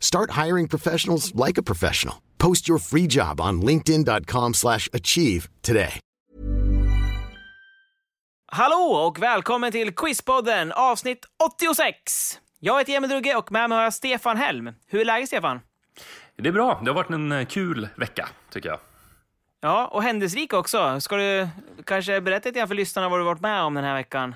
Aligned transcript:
Start 0.00 0.30
hiring 0.46 0.68
professionals 0.68 1.32
like 1.46 1.60
a 1.60 1.62
professional. 1.62 2.14
Post 2.38 2.68
your 2.68 2.78
free 2.80 3.06
job 3.10 3.40
on 3.40 3.62
linkedin.com/achieve 3.62 4.54
slash 4.54 4.88
achieve 4.92 5.48
today. 5.62 6.00
Hallå 8.52 9.06
och 9.06 9.22
välkommen 9.22 9.72
till 9.72 9.94
Quizpodden 9.94 10.72
avsnitt 10.72 11.24
86! 11.56 12.40
Jag 12.58 12.78
heter 12.78 12.92
Emil 12.92 13.10
Drugge 13.10 13.34
och 13.34 13.52
med 13.52 13.68
mig 13.68 13.76
har 13.76 13.82
jag 13.84 13.94
Stefan 13.94 14.36
Helm. 14.36 14.70
Hur 14.86 15.00
är 15.00 15.04
läget 15.04 15.28
Stefan? 15.28 15.60
Det 16.36 16.48
är 16.48 16.52
bra. 16.52 16.80
Det 16.84 16.90
har 16.90 16.94
varit 16.94 17.10
en 17.10 17.32
eh, 17.32 17.46
kul 17.46 17.88
vecka, 17.96 18.28
tycker 18.52 18.68
jag. 18.68 18.78
Ja, 19.60 19.86
och 19.86 20.02
händelserik 20.02 20.52
också. 20.52 21.00
Ska 21.00 21.16
du 21.16 21.48
kanske 21.84 22.20
berätta 22.20 22.48
lite 22.48 22.58
grann 22.58 22.68
för 22.68 22.74
lyssnarna 22.74 23.08
vad 23.08 23.20
du 23.20 23.24
varit 23.24 23.40
med 23.40 23.62
om 23.62 23.74
den 23.74 23.84
här 23.84 23.94
veckan? 23.94 24.34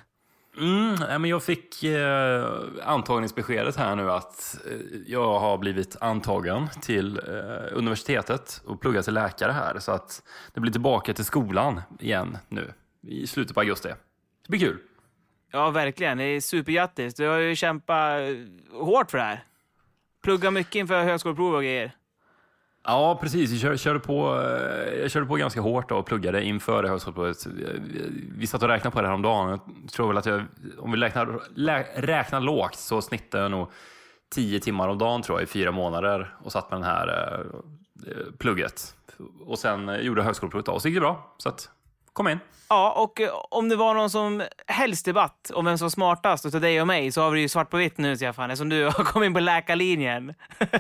Mm, 0.56 0.94
men 1.20 1.24
jag 1.24 1.42
fick 1.42 1.84
eh, 1.84 2.46
antagningsbeskedet 2.84 3.76
här 3.76 3.96
nu 3.96 4.10
att 4.10 4.58
eh, 4.66 5.00
jag 5.06 5.38
har 5.38 5.58
blivit 5.58 5.96
antagen 6.00 6.68
till 6.82 7.18
eh, 7.18 7.78
universitetet 7.78 8.62
och 8.66 8.80
pluggar 8.80 9.02
till 9.02 9.14
läkare 9.14 9.52
här. 9.52 9.78
Så 9.78 9.92
att 9.92 10.22
det 10.54 10.60
blir 10.60 10.72
tillbaka 10.72 11.14
till 11.14 11.24
skolan 11.24 11.82
igen 12.00 12.38
nu 12.48 12.72
i 13.02 13.26
slutet 13.26 13.54
på 13.54 13.60
augusti. 13.60 13.88
Det 13.88 14.48
blir 14.48 14.60
kul. 14.60 14.78
Ja, 15.52 15.70
verkligen. 15.70 16.18
Det 16.18 16.24
är 16.24 16.40
supergrattis. 16.40 17.14
Du 17.14 17.26
har 17.26 17.38
ju 17.38 17.56
kämpat 17.56 18.20
hårt 18.72 19.10
för 19.10 19.18
det 19.18 19.24
här. 19.24 19.44
Plugga 20.22 20.50
mycket 20.50 20.74
inför 20.74 21.02
högskoleprov 21.02 21.54
och 21.54 21.62
grejer. 21.62 21.92
Ja, 22.84 23.18
precis. 23.20 23.50
Jag 23.50 23.60
körde, 23.60 23.78
körde 23.78 24.00
på, 24.00 24.40
eh, 24.40 25.00
jag 25.00 25.10
körde 25.10 25.26
på 25.26 25.34
ganska 25.36 25.60
hårt 25.60 25.88
då 25.88 25.96
och 25.96 26.06
pluggade 26.06 26.44
inför 26.44 26.84
högskoleprovet. 26.84 27.46
Eh, 27.46 27.52
vi 28.36 28.46
satt 28.46 28.62
och 28.62 28.68
räknade 28.68 28.94
på 28.94 29.00
det 29.02 29.06
här 29.06 29.14
om 29.14 29.22
dagen. 29.22 29.48
Jag 29.82 29.92
tror 29.92 30.08
väl 30.08 30.16
att 30.18 30.26
jag, 30.26 30.42
om 30.78 30.92
vi 30.92 30.98
räknar, 30.98 31.42
lä, 31.54 31.86
räknar 31.96 32.40
lågt 32.40 32.74
så 32.74 33.02
snittar 33.02 33.38
jag 33.38 33.50
nog 33.50 33.68
tio 34.34 34.60
timmar 34.60 34.88
om 34.88 34.98
dagen 34.98 35.22
tror 35.22 35.38
jag 35.38 35.42
i 35.42 35.50
fyra 35.50 35.72
månader 35.72 36.34
och 36.44 36.52
satt 36.52 36.70
med 36.70 36.80
det 36.80 36.86
här 36.86 37.08
eh, 37.08 37.40
eh, 38.10 38.32
plugget. 38.38 38.94
Och 39.46 39.58
sen 39.58 40.04
gjorde 40.04 40.20
jag 40.20 40.26
högskoleprovet 40.26 40.66
då 40.66 40.72
och 40.72 40.82
så 40.82 40.88
gick 40.88 40.96
det 40.96 41.00
bra. 41.00 41.34
Så 41.38 41.48
att, 41.48 41.70
kom 42.12 42.28
in. 42.28 42.38
Ja, 42.68 42.92
och 42.92 43.20
eh, 43.20 43.30
om 43.50 43.68
det 43.68 43.76
var 43.76 43.94
någon 43.94 44.10
som 44.10 44.42
helst 44.66 45.04
debatt 45.04 45.50
om 45.54 45.64
vem 45.64 45.78
som 45.78 45.84
var 45.84 45.90
smartast 45.90 46.46
utav 46.46 46.60
dig 46.60 46.80
och 46.80 46.86
mig 46.86 47.12
så 47.12 47.22
har 47.22 47.30
vi 47.30 47.36
det 47.36 47.42
ju 47.42 47.48
svart 47.48 47.70
på 47.70 47.76
vitt 47.76 47.98
nu 47.98 48.16
Stefan, 48.16 48.50
eftersom 48.50 48.68
du 48.68 48.84
har 48.96 49.04
kommit 49.04 49.26
in 49.26 49.34
på 49.34 49.40
läkarlinjen. 49.40 50.34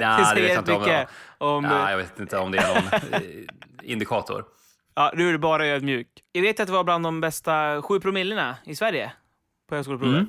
Ja, 0.00 0.16
det 0.18 0.24
säger 0.24 0.42
vet 0.42 0.52
jag 0.52 0.60
inte 0.60 0.72
om, 0.72 0.80
mycket 0.80 1.08
om... 1.38 1.64
ja, 1.64 1.90
jag 1.90 1.96
vet 1.96 2.20
inte 2.20 2.38
om 2.38 2.52
det 2.52 2.58
är 2.58 2.74
någon 2.74 3.12
eh, 3.12 3.20
indikator. 3.82 4.44
Ja, 4.94 5.12
nu 5.14 5.28
är 5.28 5.32
du 5.32 5.38
bara 5.38 5.66
ödmjuk. 5.66 6.08
Jag 6.32 6.42
vet 6.42 6.60
att 6.60 6.66
det 6.66 6.72
var 6.72 6.84
bland 6.84 7.04
de 7.04 7.20
bästa 7.20 7.82
sju 7.82 8.00
promillena 8.00 8.56
i 8.64 8.76
Sverige 8.76 9.12
på 9.68 9.74
högskoleprovet. 9.74 10.28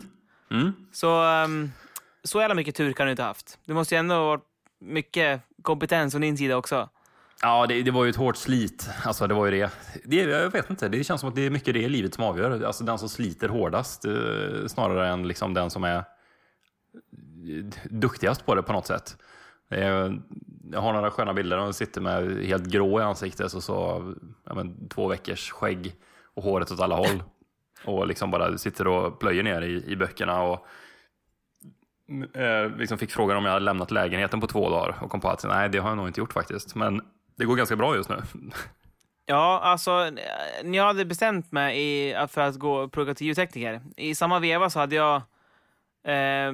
Mm. 0.51 0.73
Så, 0.91 1.23
um, 1.23 1.71
så 2.23 2.41
jävla 2.41 2.55
mycket 2.55 2.75
tur 2.75 2.93
kan 2.93 3.05
du 3.05 3.11
inte 3.11 3.23
ha 3.23 3.27
haft. 3.27 3.59
Det 3.65 3.73
måste 3.73 3.95
ju 3.95 3.99
ändå 3.99 4.15
ha 4.15 4.25
varit 4.25 4.45
mycket 4.79 5.41
kompetens 5.61 6.13
från 6.13 6.21
din 6.21 6.37
sida 6.37 6.57
också. 6.57 6.89
Ja, 7.41 7.65
det, 7.67 7.83
det 7.83 7.91
var 7.91 8.03
ju 8.03 8.09
ett 8.09 8.15
hårt 8.15 8.37
slit. 8.37 8.89
Alltså, 9.03 9.27
det 9.27 9.33
var 9.33 9.45
ju 9.45 9.51
det. 9.51 9.71
det. 10.05 10.15
Jag 10.15 10.49
vet 10.49 10.69
inte, 10.69 10.89
det 10.89 11.03
känns 11.03 11.21
som 11.21 11.29
att 11.29 11.35
det 11.35 11.45
är 11.45 11.49
mycket 11.49 11.73
det 11.73 11.79
i 11.81 11.89
livet 11.89 12.13
som 12.13 12.23
avgör. 12.23 12.63
Alltså 12.63 12.83
den 12.83 12.97
som 12.97 13.09
sliter 13.09 13.49
hårdast 13.49 14.05
eh, 14.05 14.67
snarare 14.67 15.07
än 15.07 15.27
liksom 15.27 15.53
den 15.53 15.69
som 15.69 15.83
är 15.83 15.95
eh, 15.97 16.03
duktigast 17.89 18.45
på 18.45 18.55
det 18.55 18.63
på 18.63 18.73
något 18.73 18.87
sätt. 18.87 19.17
Eh, 19.69 20.11
jag 20.71 20.81
har 20.81 20.93
några 20.93 21.11
sköna 21.11 21.33
bilder. 21.33 21.57
Jag 21.57 21.75
sitter 21.75 22.01
med 22.01 22.45
helt 22.45 22.65
grå 22.65 22.99
i 22.99 23.03
ansiktet 23.03 23.53
och 23.53 23.63
så 23.63 24.13
ja, 24.43 24.53
men, 24.53 24.89
två 24.89 25.07
veckors 25.07 25.51
skägg 25.51 25.95
och 26.33 26.43
håret 26.43 26.71
åt 26.71 26.79
alla 26.79 26.95
håll. 26.95 27.23
Och 27.85 28.07
liksom 28.07 28.31
bara 28.31 28.57
sitter 28.57 28.87
och 28.87 29.19
plöjer 29.19 29.43
ner 29.43 29.61
i, 29.61 29.83
i 29.87 29.95
böckerna. 29.95 30.41
Och, 30.41 30.67
eh, 32.37 32.77
liksom 32.77 32.97
fick 32.97 33.11
frågan 33.11 33.37
om 33.37 33.45
jag 33.45 33.51
hade 33.51 33.65
lämnat 33.65 33.91
lägenheten 33.91 34.41
på 34.41 34.47
två 34.47 34.69
dagar 34.69 34.97
och 35.01 35.11
kom 35.11 35.21
på 35.21 35.29
att 35.29 35.43
nej, 35.43 35.69
det 35.69 35.77
har 35.77 35.89
jag 35.89 35.97
nog 35.97 36.07
inte 36.07 36.19
gjort 36.19 36.33
faktiskt. 36.33 36.75
Men 36.75 37.01
det 37.37 37.45
går 37.45 37.55
ganska 37.55 37.75
bra 37.75 37.95
just 37.95 38.09
nu. 38.09 38.23
Ja, 39.25 39.59
alltså, 39.63 40.09
när 40.63 40.77
jag 40.77 40.85
hade 40.85 41.05
bestämt 41.05 41.51
mig 41.51 41.81
i, 41.81 42.15
för 42.29 42.41
att 42.41 42.55
gå 42.55 42.87
plugga 42.87 43.13
till 43.13 43.27
ljudtekniker, 43.27 43.81
i 43.97 44.15
samma 44.15 44.39
veva 44.39 44.69
så 44.69 44.79
hade 44.79 44.95
jag 44.95 45.15
eh, 46.03 46.53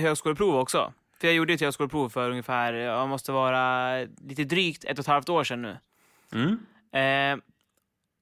högskoleprov 0.00 0.56
också. 0.56 0.92
För 1.20 1.26
jag 1.26 1.34
gjorde 1.34 1.52
ett 1.52 1.60
högskoleprov 1.60 2.08
för 2.08 2.30
ungefär, 2.30 2.72
jag 2.72 3.08
måste 3.08 3.32
vara 3.32 3.98
lite 4.28 4.44
drygt 4.44 4.84
ett 4.84 4.98
och 4.98 5.02
ett 5.02 5.06
halvt 5.06 5.28
år 5.28 5.44
sedan 5.44 5.62
nu. 5.62 5.76
Mm. 6.32 6.58
Eh, 6.92 7.44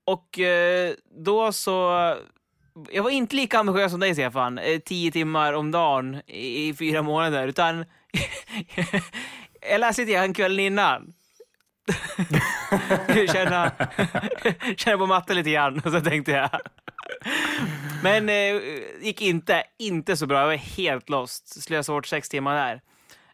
och 0.05 0.39
eh, 0.39 0.95
då 1.11 1.53
så... 1.53 2.17
Jag 2.91 3.03
var 3.03 3.11
inte 3.11 3.37
lika 3.37 3.59
ambitiös 3.59 3.91
som 3.91 4.01
dig, 4.01 4.15
Stefan. 4.15 4.59
Eh, 4.59 4.79
tio 4.79 5.13
timmar 5.13 5.53
om 5.53 5.71
dagen 5.71 6.23
i, 6.27 6.69
i 6.69 6.75
fyra 6.75 7.03
månader, 7.03 7.49
utan 7.49 7.85
jag 9.71 9.81
läste 9.81 10.03
lite 10.03 10.13
grann 10.13 10.35
kvällen 10.35 10.61
innan. 10.61 11.13
känna, 13.33 13.73
känna 14.77 14.99
på 14.99 15.07
matten 15.07 15.37
lite 15.37 15.51
grann, 15.51 15.81
och 15.85 15.93
så 15.93 16.01
tänkte 16.01 16.33
jag. 16.33 16.51
Men 18.03 18.29
eh, 18.29 18.61
gick 19.01 19.23
inte, 19.23 19.65
inte 19.79 20.17
så 20.17 20.27
bra. 20.27 20.39
Jag 20.41 20.47
var 20.47 20.55
helt 20.55 21.09
lost. 21.09 21.63
Slösade 21.63 21.97
bort 21.97 22.07
sex 22.07 22.29
timmar 22.29 22.55
där. 22.55 22.81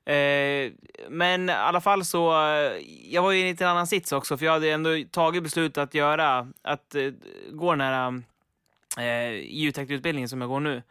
Eh, 0.08 0.72
men 1.08 1.48
i 1.48 1.52
alla 1.52 1.80
fall 1.80 2.04
så, 2.04 2.30
eh, 2.30 2.72
jag 3.04 3.22
var 3.22 3.32
ju 3.32 3.38
i 3.38 3.42
en 3.42 3.48
lite 3.48 3.68
annan 3.68 3.86
sits 3.86 4.12
också, 4.12 4.36
för 4.38 4.44
jag 4.44 4.52
hade 4.52 4.70
ändå 4.70 4.90
tagit 5.10 5.42
beslut 5.42 5.78
att 5.78 5.94
göra, 5.94 6.48
att 6.62 6.94
eh, 6.94 7.10
gå 7.52 7.70
den 7.74 7.80
här 7.80 8.22
eh, 8.98 9.32
ljudteknikutbildningen 9.32 10.28
som 10.28 10.40
jag 10.40 10.50
går 10.50 10.60
nu. 10.60 10.82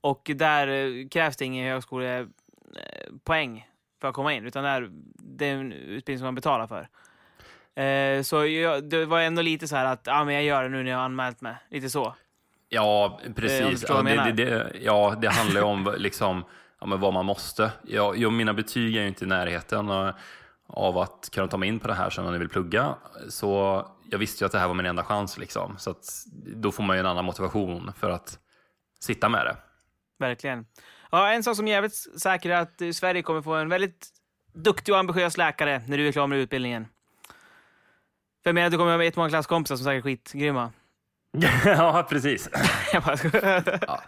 Och 0.00 0.30
där 0.34 0.68
eh, 0.68 1.08
krävs 1.08 1.36
det 1.36 1.44
ingen 1.44 1.72
högskolepoäng 1.72 3.66
för 4.02 4.08
att 4.08 4.14
komma 4.14 4.32
in, 4.32 4.46
utan 4.46 4.64
där, 4.64 4.88
det 5.14 5.46
är 5.46 5.54
en 5.54 5.72
utbildning 5.72 6.18
som 6.18 6.24
man 6.26 6.34
betalar 6.34 6.66
för. 6.66 6.88
Eh, 7.82 8.22
så 8.22 8.46
jag, 8.46 8.84
det 8.84 9.04
var 9.04 9.20
ändå 9.20 9.42
lite 9.42 9.68
så 9.68 9.76
här 9.76 9.84
att, 9.84 10.00
ja 10.04 10.24
men 10.24 10.34
jag 10.34 10.44
gör 10.44 10.62
det 10.62 10.68
nu 10.68 10.82
när 10.82 10.90
jag 10.90 10.98
har 10.98 11.04
anmält 11.04 11.40
mig. 11.40 11.56
Lite 11.70 11.90
så. 11.90 12.14
Ja, 12.68 13.20
Eh, 13.24 13.32
precis. 13.32 13.80
förstår 13.80 14.08
Ja 14.08 14.14
jag 14.14 14.36
det, 14.36 14.44
det, 14.44 14.50
det, 14.50 14.72
ja, 14.80 15.16
det 15.20 15.28
handlar 15.28 15.60
ju 15.60 15.66
om 15.66 15.94
liksom, 15.98 16.44
ja, 16.80 16.86
men 16.86 17.00
vad 17.00 17.12
man 17.12 17.26
måste. 17.26 17.72
Ja, 17.82 18.14
jag, 18.14 18.32
mina 18.32 18.54
betyg 18.54 18.96
är 18.96 19.00
ju 19.02 19.08
inte 19.08 19.24
i 19.24 19.28
närheten 19.28 19.88
eh, 19.88 20.10
av 20.66 20.98
att 20.98 21.28
kunna 21.32 21.48
ta 21.48 21.56
mig 21.56 21.68
in 21.68 21.78
på 21.80 21.88
det 21.88 21.94
här 21.94 22.10
som 22.10 22.24
jag 22.24 22.32
nu 22.32 22.38
vill 22.38 22.48
plugga. 22.48 22.94
Så 23.28 23.82
jag 24.10 24.18
visste 24.18 24.44
ju 24.44 24.46
att 24.46 24.52
det 24.52 24.58
här 24.58 24.68
var 24.68 24.74
min 24.74 24.86
enda 24.86 25.04
chans. 25.04 25.38
Liksom. 25.38 25.74
Så 25.78 25.94
då 26.56 26.72
får 26.72 26.82
man 26.82 26.96
ju 26.96 27.00
en 27.00 27.06
annan 27.06 27.24
motivation 27.24 27.92
för 27.96 28.10
att 28.10 28.38
sitta 29.00 29.28
med 29.28 29.46
det. 29.46 29.56
Verkligen. 30.18 30.66
Ja, 31.12 31.32
en 31.32 31.42
sak 31.42 31.56
som 31.56 31.68
är 31.68 31.72
jävligt 31.72 32.20
säker 32.20 32.50
är 32.50 32.56
att 32.56 32.80
eh, 32.80 32.90
Sverige 32.90 33.22
kommer 33.22 33.42
få 33.42 33.54
en 33.54 33.68
väldigt 33.68 34.08
duktig 34.54 34.94
och 34.94 35.00
ambitiös 35.00 35.36
läkare 35.36 35.82
när 35.86 35.98
du 35.98 36.08
är 36.08 36.12
klar 36.12 36.26
med 36.26 36.38
utbildningen. 36.38 36.84
För 38.42 38.50
jag 38.50 38.54
menar, 38.54 38.70
du 38.70 38.78
kommer 38.78 38.96
ha 38.96 39.04
jättemånga 39.04 39.28
klasskompisar 39.28 39.76
som 39.76 39.84
säkert 39.84 39.98
är 39.98 40.02
skitgrymma. 40.02 40.72
ja, 41.64 42.06
precis. 42.10 42.48
Bara, 42.92 44.00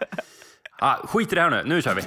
Ah, 0.77 1.07
skit 1.07 1.31
i 1.31 1.35
det 1.35 1.41
här 1.41 1.49
nu, 1.49 1.63
nu 1.65 1.81
kör 1.81 1.95
vi. 1.95 2.01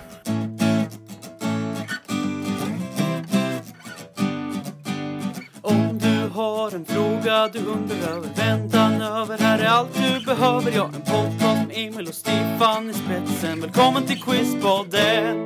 Har 6.38 6.74
en 6.74 6.84
fråga 6.84 7.48
du 7.48 7.58
undrar 7.58 8.08
över, 8.08 8.28
väntan 8.36 9.02
över, 9.02 9.38
här 9.38 9.58
är 9.58 9.66
allt 9.68 9.94
du 9.94 10.24
behöver. 10.26 10.72
Ja, 10.76 10.84
en 10.86 10.92
podcast 10.92 11.68
med 11.68 11.76
Emil 11.78 12.08
och 12.08 12.14
Stefan 12.14 12.90
i 12.90 12.94
spetsen. 12.94 13.60
Välkommen 13.60 14.06
till 14.06 14.22
Quizpodden! 14.22 15.36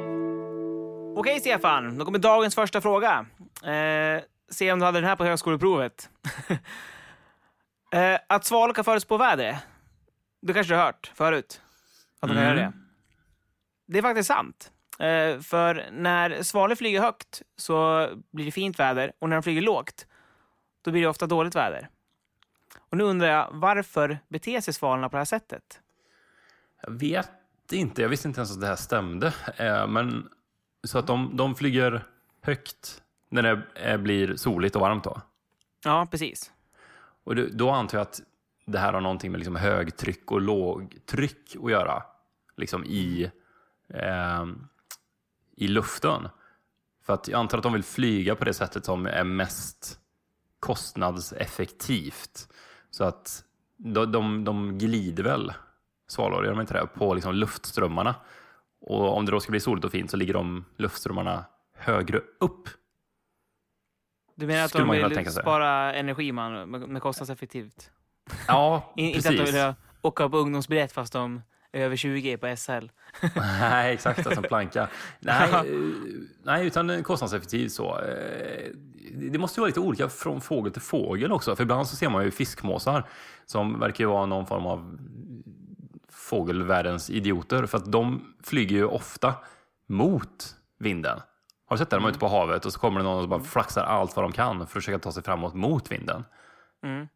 Okej 1.17 1.41
Stefan, 1.41 1.99
då 1.99 2.05
kommer 2.05 2.19
dagens 2.19 2.55
första 2.55 2.81
fråga. 2.81 3.27
Eh, 3.65 4.23
se 4.51 4.73
om 4.73 4.79
du 4.79 4.85
hade 4.85 5.01
den 5.01 5.09
här 5.09 5.17
på 5.17 5.25
högskoleprovet. 5.25 6.11
Eh, 7.95 8.19
att 8.29 8.45
svalor 8.45 8.75
kan 8.75 8.85
förutspå 8.85 9.17
vädret, 9.17 9.57
det 10.43 10.53
kanske 10.53 10.73
du 10.73 10.77
har 10.77 10.85
hört 10.85 11.13
förut? 11.15 11.61
Att 12.21 12.29
de 12.29 12.35
kan 12.35 12.45
Mm. 12.45 12.57
göra 12.59 12.67
det. 12.67 12.73
Det 13.87 13.99
är 13.99 14.03
faktiskt 14.03 14.27
sant. 14.27 14.71
Eh, 14.99 15.41
för 15.41 15.89
när 15.93 16.43
svalor 16.43 16.75
flyger 16.75 17.01
högt 17.01 17.43
så 17.57 18.09
blir 18.33 18.45
det 18.45 18.51
fint 18.51 18.79
väder 18.79 19.13
och 19.19 19.29
när 19.29 19.37
de 19.37 19.43
flyger 19.43 19.63
lågt 19.63 20.07
då 20.83 20.91
blir 20.91 21.03
det 21.03 21.09
ofta 21.09 21.27
dåligt 21.27 21.55
väder. 21.55 21.89
Och 22.79 22.97
nu 22.97 23.05
undrar 23.05 23.29
jag, 23.29 23.49
varför 23.53 24.19
beter 24.29 24.61
sig 24.61 24.75
svalorna 24.75 25.09
på 25.09 25.17
det 25.17 25.21
här 25.21 25.25
sättet? 25.25 25.81
Jag 26.83 26.91
vet 26.91 27.31
inte, 27.73 28.03
jag 28.03 28.09
visste 28.09 28.29
inte 28.29 28.41
ens 28.41 28.53
att 28.53 28.61
det 28.61 28.67
här 28.67 28.77
stämde. 28.77 29.35
Eh, 29.57 29.87
men 29.87 30.29
så 30.85 30.99
att 30.99 31.07
de, 31.07 31.37
de 31.37 31.55
flyger 31.55 32.07
högt 32.41 33.03
när 33.29 33.43
det 33.43 33.63
eh, 33.75 33.97
blir 33.97 34.37
soligt 34.37 34.77
och 34.77 34.83
varmt 34.83 35.05
då. 35.05 35.21
Ja, 35.85 36.07
precis. 36.11 36.53
Och 37.25 37.37
då, 37.37 37.47
då 37.53 37.71
antar 37.71 37.99
jag 37.99 38.03
att 38.03 38.21
det 38.67 38.79
här 38.79 38.93
har 38.93 39.01
någonting 39.01 39.31
med 39.31 39.39
liksom 39.39 39.57
högtryck 39.57 40.31
och 40.31 40.41
lågtryck 40.41 41.57
att 41.63 41.71
göra. 41.71 42.03
Liksom 42.57 42.85
i, 42.85 43.31
eh, 43.89 44.47
i 45.57 45.69
luften. 45.69 46.29
För 47.03 47.13
att 47.13 47.29
jag 47.29 47.39
antar 47.39 47.59
att 47.59 47.63
de 47.65 47.73
vill 47.73 47.83
flyga 47.83 48.35
på 48.35 48.45
det 48.45 48.55
sättet 48.55 48.85
som 48.85 49.07
är 49.07 49.25
mest 49.25 49.99
kostnadseffektivt. 50.63 52.49
Så 52.91 53.05
att 53.05 53.45
de, 53.77 54.13
de, 54.13 54.45
de 54.45 54.79
glider 54.79 55.25
väl, 55.25 55.53
svalor, 56.09 56.45
gör 56.45 56.53
de 56.53 56.61
inte 56.61 56.75
det, 56.75 56.87
på 56.87 57.15
liksom 57.15 57.35
luftströmmarna. 57.35 58.15
Och 58.81 59.17
om 59.17 59.27
det 59.27 59.33
då 59.33 59.41
ska 59.41 59.51
bli 59.51 59.61
soligt 59.61 59.85
och 59.85 59.93
fint 59.93 60.11
så 60.11 60.17
ligger 60.17 60.35
de 60.35 60.65
luftströmmarna 60.77 61.45
högre 61.77 62.21
upp. 62.41 62.69
Du 64.35 64.47
menar 64.47 64.65
att 64.65 64.73
de 64.73 64.91
vill 64.91 65.33
spara 65.33 65.95
energi 65.95 66.33
man, 66.33 66.71
med, 66.71 67.03
kostnadseffektivt? 67.03 67.91
Ja, 68.49 68.93
In, 68.97 69.07
inte 69.07 69.19
att 69.19 69.35
de 69.35 69.39
precis. 69.39 69.55
vill 69.55 69.75
åka 70.03 70.29
på 70.29 70.37
ungdomsbiljett 70.37 70.93
fast 70.93 71.13
de 71.13 71.43
är 71.73 71.81
över 71.81 71.97
20 71.97 72.37
på 72.37 72.57
SL. 72.57 72.73
Nej, 73.37 73.95
exakt. 73.95 74.27
Alltså 74.27 74.43
en 74.43 74.49
planka. 74.49 74.89
Nej, 75.21 75.53
eh, 75.53 75.63
nej, 76.43 76.67
utan 76.67 77.03
kostnadseffektivt 77.03 77.73
så. 77.73 78.01
Det 79.11 79.39
måste 79.39 79.61
ju 79.61 79.63
vara 79.63 79.69
lite 79.69 79.81
olika 79.81 80.09
från 80.09 80.41
fågel 80.41 80.73
till 80.73 80.83
fågel 80.83 81.33
också. 81.33 81.57
För 81.57 81.63
ibland 81.63 81.87
så 81.87 81.97
ser 81.97 82.09
man 82.09 82.25
ju 82.25 82.31
fiskmåsar 82.31 83.05
som 83.47 83.81
verkar 83.81 84.05
ju 84.05 84.11
vara 84.11 84.27
någon 84.27 84.47
form 84.47 84.67
av 84.67 84.99
fågelvärldens 86.09 87.11
idioter. 87.11 87.67
För 87.67 87.79
att 87.79 87.93
de 87.93 88.35
flyger 88.43 88.77
ju 88.77 88.85
ofta 88.85 89.35
mot 89.87 90.57
vinden. 90.79 91.21
Har 91.67 91.77
du 91.77 91.79
sett 91.79 91.91
det? 91.91 91.97
De 91.97 92.05
är 92.05 92.09
ute 92.09 92.19
på 92.19 92.29
havet 92.29 92.67
och 92.67 92.73
så 92.73 92.81
kommer 92.81 93.01
det 93.01 93.05
någon 93.05 93.23
och 93.23 93.29
bara 93.29 93.41
flaxar 93.41 93.85
allt 93.85 94.17
vad 94.17 94.25
de 94.25 94.33
kan 94.33 94.57
för 94.57 94.65
att 94.65 94.71
försöka 94.71 94.99
ta 94.99 95.13
sig 95.13 95.23
framåt 95.23 95.55
mot 95.55 95.93
vinden. 95.93 96.25
Mm. 96.85 97.09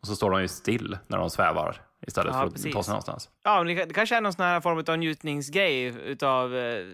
Och 0.00 0.06
så 0.06 0.16
står 0.16 0.30
de 0.30 0.42
ju 0.42 0.48
still 0.48 0.98
när 1.06 1.18
de 1.18 1.30
svävar 1.30 1.80
istället 2.06 2.32
Ja, 2.32 2.40
för 2.40 2.46
att 2.46 2.52
precis. 2.52 2.74
ta 2.74 2.82
sig 2.82 2.92
någonstans. 2.92 3.30
Ja, 3.42 3.64
men 3.64 3.76
det, 3.76 3.84
det 3.84 3.94
kanske 3.94 4.16
är 4.16 4.20
någon 4.20 4.32
sån 4.32 4.44
här 4.44 4.60
form 4.60 4.84
av 4.88 4.98
njutningsgrej 4.98 5.84
utav, 5.84 6.56
eh, 6.56 6.84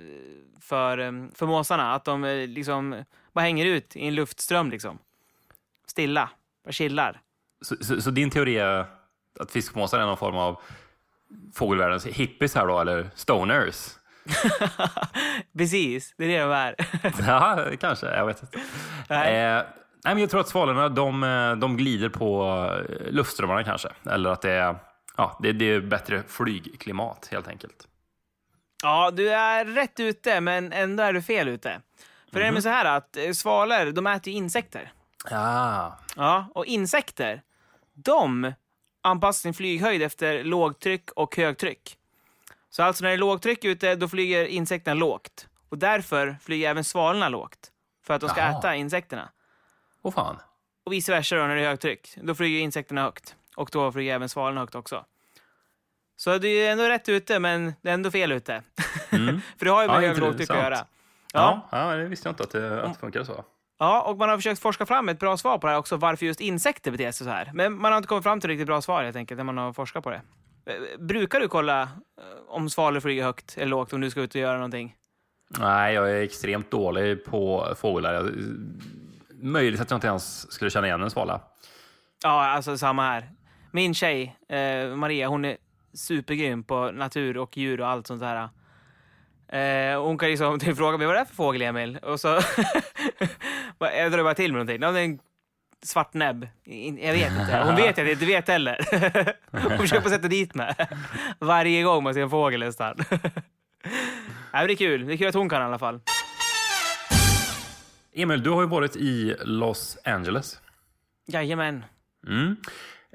för, 0.61 0.99
eh, 0.99 1.13
för 1.35 1.47
måsarna. 1.47 1.95
Att 1.95 2.05
de 2.05 2.25
eh, 2.25 2.49
liksom 2.49 3.05
bara 3.39 3.43
hänger 3.43 3.67
ut 3.67 3.97
i 3.97 4.07
en 4.07 4.15
luftström 4.15 4.71
liksom. 4.71 4.99
Stilla, 5.87 6.31
bara 6.65 6.73
chillar. 6.73 7.21
Så, 7.61 7.77
så, 7.81 8.01
så 8.03 8.11
din 8.11 8.31
teori 8.31 8.59
är 8.59 8.87
att 9.41 9.51
fiskmåsar 9.51 9.99
är 9.99 10.07
någon 10.07 10.17
form 10.17 10.37
av 10.37 10.61
fågelvärldens 11.55 12.07
hippies 12.07 12.55
här 12.55 12.67
då, 12.67 12.81
eller 12.81 13.11
stoners? 13.15 13.95
Precis, 15.59 16.15
det 16.17 16.25
är 16.25 16.29
det 16.29 16.41
de 16.41 16.51
är. 16.53 16.75
Ja, 17.27 17.65
kanske. 17.81 18.07
Jag 18.07 18.27
vet 18.27 18.43
inte. 18.43 18.59
Nej. 19.09 19.37
Eh, 19.37 19.63
nej, 20.05 20.15
men 20.15 20.19
jag 20.19 20.31
tror 20.31 20.41
att 20.41 20.49
svalorna 20.49 20.89
de, 20.89 21.21
de 21.61 21.77
glider 21.77 22.09
på 22.09 22.43
eh, 22.89 23.11
luftströmmarna 23.11 23.65
kanske. 23.65 23.89
Eller 24.11 24.31
att 24.31 24.43
det 24.43 24.53
är, 24.53 24.77
ja, 25.17 25.39
det, 25.43 25.53
det 25.53 25.65
är 25.65 25.81
bättre 25.81 26.23
flygklimat 26.29 27.29
helt 27.33 27.49
enkelt. 27.49 27.89
Ja, 28.83 29.11
du 29.11 29.31
är 29.31 29.65
rätt 29.65 30.01
ute, 30.01 30.41
men 30.41 30.73
ändå 30.73 31.03
är 31.03 31.13
du 31.13 31.23
fel 31.23 31.49
ute. 31.49 31.81
För 32.33 32.41
det 32.41 32.47
är 32.47 32.53
med 32.53 32.63
så 32.63 32.69
här 32.69 32.85
att 32.85 33.17
eh, 33.17 33.33
svalor, 33.33 33.93
de 33.93 34.07
äter 34.07 34.33
ju 34.33 34.37
insekter. 34.39 34.93
Ja, 35.31 35.99
Ja, 36.17 36.47
och 36.55 36.67
insekter, 36.67 37.43
de 37.95 38.53
anpassar 39.03 39.41
sin 39.41 39.55
flyghöjd 39.55 40.03
efter 40.03 40.45
lågtryck 40.45 41.11
och 41.11 41.37
högtryck. 41.37 41.99
Så 42.71 42.83
alltså 42.83 43.03
när 43.05 43.09
det 43.09 43.15
är 43.15 43.19
lågtryck 43.19 43.65
ute, 43.65 43.95
då 43.95 44.09
flyger 44.09 44.45
insekterna 44.47 44.95
lågt. 44.95 45.47
Och 45.69 45.79
därför 45.79 46.37
flyger 46.43 46.71
även 46.71 46.85
svalorna 46.85 47.29
lågt. 47.29 47.71
För 48.07 48.15
att 48.15 48.21
de 48.21 48.31
ska 48.31 48.41
Jaha. 48.41 48.59
äta 48.59 48.75
insekterna. 48.77 49.29
åh 50.03 50.13
fan. 50.15 50.37
Och 50.85 50.93
vice 50.93 51.13
versa 51.13 51.37
då, 51.37 51.43
när 51.47 51.55
det 51.57 51.63
är 51.63 51.69
högtryck. 51.69 52.15
Då 52.23 52.35
flyger 52.35 52.61
insekterna 52.61 53.03
högt. 53.03 53.37
Och 53.57 53.69
då 53.73 53.93
flyger 53.93 54.15
även 54.15 54.29
svalorna 54.29 54.61
högt 54.61 54.75
också. 54.75 55.05
Så 56.17 56.39
det 56.39 56.49
är 56.49 56.73
ändå 56.73 56.85
rätt 56.89 57.09
ute, 57.09 57.39
men 57.39 57.75
det 57.83 57.91
är 57.91 57.95
ändå 57.95 58.11
fel 58.11 58.33
ute. 58.33 58.63
För 59.59 59.65
det 59.65 59.71
har 59.71 59.83
ju 59.83 59.89
med 59.89 59.97
Ja, 59.97 60.01
hög 60.01 60.11
och 60.11 60.19
lågtryck 60.19 60.51
att 60.51 60.57
intressant. 60.57 60.59
göra. 60.63 60.87
Ja, 61.39 61.69
ja, 61.71 61.97
det 61.97 62.05
visste 62.05 62.29
jag 62.29 62.33
inte 62.33 62.43
att 62.43 62.51
det, 62.51 62.83
att 62.83 62.93
det 62.95 62.99
funkar 63.01 63.25
så. 63.25 63.45
Ja, 63.79 64.03
och 64.03 64.17
man 64.19 64.29
har 64.29 64.37
försökt 64.37 64.61
forska 64.61 64.87
fram 64.87 65.09
ett 65.09 65.19
bra 65.19 65.37
svar 65.37 65.59
på 65.59 65.67
det 65.67 65.71
här 65.73 65.79
också, 65.79 65.97
varför 65.97 66.27
just 66.27 66.41
insekter 66.41 66.91
beter 66.91 67.13
sig 67.13 67.25
så 67.27 67.31
här. 67.31 67.51
Men 67.55 67.73
man 67.81 67.93
har 67.93 67.97
inte 67.97 68.07
kommit 68.09 68.25
fram 68.25 68.41
till 68.41 68.51
riktigt 68.51 68.67
bra 68.67 68.81
svar 68.81 69.03
helt 69.05 69.17
enkelt, 69.17 69.37
när 69.39 69.45
man 69.45 69.59
har 69.59 69.73
forskat 69.73 70.05
på 70.05 70.11
det. 70.11 70.21
Eh, 70.67 70.99
Brukar 70.99 71.41
du 71.41 71.49
kolla 71.49 71.83
eh, 71.83 71.89
om 72.49 72.71
svalor 72.71 73.01
flyger 73.01 73.25
högt 73.25 73.55
eller 73.59 73.67
lågt 73.67 73.93
om 73.93 74.01
du 74.01 74.11
ska 74.11 74.21
ut 74.21 74.35
och 74.35 74.41
göra 74.41 74.55
någonting? 74.57 74.95
Nej, 75.59 75.95
jag 75.95 76.11
är 76.11 76.23
extremt 76.23 76.71
dålig 76.71 77.25
på 77.25 77.75
fåglar. 77.77 78.15
Jag, 78.15 78.31
möjligt 79.43 79.81
att 79.81 79.91
jag 79.91 79.97
inte 79.97 80.07
ens 80.07 80.53
skulle 80.53 80.71
känna 80.71 80.87
igen 80.87 81.03
en 81.03 81.11
svala. 81.11 81.41
Ja, 82.23 82.47
alltså 82.47 82.79
samma 82.79 83.03
här. 83.03 83.31
Min 83.73 83.95
tjej, 83.95 84.37
eh, 84.49 84.97
Maria, 84.97 85.29
hon 85.29 85.45
är 85.45 85.57
supergrym 85.95 86.65
på 86.65 86.91
natur 86.91 87.37
och 87.39 87.57
djur 87.57 87.81
och 87.81 87.89
allt 87.89 88.07
sånt 88.07 88.21
där. 88.21 88.49
Eh, 89.49 90.03
hon 90.03 90.19
kan 90.19 90.29
liksom 90.29 90.59
typ 90.59 90.77
fråga 90.77 90.99
mig 90.99 91.07
vad 91.07 91.17
det 91.17 91.21
är 91.21 91.25
för 91.25 91.35
fågel, 91.35 91.63
Emil? 91.63 91.99
Och 92.03 92.21
så 92.21 92.29
jag 93.79 94.13
drar 94.13 94.23
bara 94.23 94.35
till 94.35 94.53
med 94.53 94.59
någonting. 94.67 94.83
Ja, 94.83 94.93
det 94.93 95.01
är 95.01 95.05
en 95.05 95.19
svart 95.83 96.15
näbb. 96.15 96.49
Jag 97.01 97.13
vet 97.13 97.33
inte. 97.33 97.63
Hon 97.65 97.77
vet 97.77 97.91
att 97.91 97.99
jag 97.99 98.11
inte 98.13 98.27
vet 98.27 98.49
heller. 98.49 98.79
Hon 99.69 99.79
försöker 99.79 100.09
sätta 100.09 100.29
dit 100.29 100.55
mig. 100.55 100.75
Varje 101.39 101.83
gång 101.83 102.03
man 102.05 102.15
ser 102.15 102.23
en 102.23 102.31
fågel 102.31 102.61
nästan. 102.61 102.97
Nej, 104.53 104.67
det 104.67 104.73
är 104.73 104.77
kul. 104.77 105.07
Det 105.07 105.13
är 105.13 105.17
kul 105.17 105.29
att 105.29 105.35
hon 105.35 105.49
kan 105.49 105.63
i 105.63 105.65
alla 105.65 105.79
fall. 105.79 106.01
Emil, 108.15 108.43
du 108.43 108.51
har 108.51 108.61
ju 108.63 108.69
varit 108.69 108.97
i 108.97 109.37
Los 109.45 109.99
Angeles. 110.05 110.61
Jajamän. 111.27 111.85
Mm. 112.27 112.57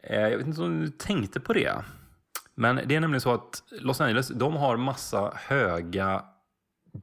Eh, 0.04 0.20
Jag 0.22 0.38
vet 0.38 0.48
inte 0.48 0.62
om 0.62 0.82
du 0.82 0.88
tänkte 0.90 1.40
på 1.40 1.54
det. 1.54 1.74
Men 2.56 2.80
det 2.86 2.96
är 2.96 3.00
nämligen 3.00 3.22
så 3.22 3.34
att 3.34 3.64
Los 3.72 4.02
Angeles, 4.02 4.28
de 4.28 4.56
har 4.56 4.78
massa 4.78 5.34
höga 5.36 6.24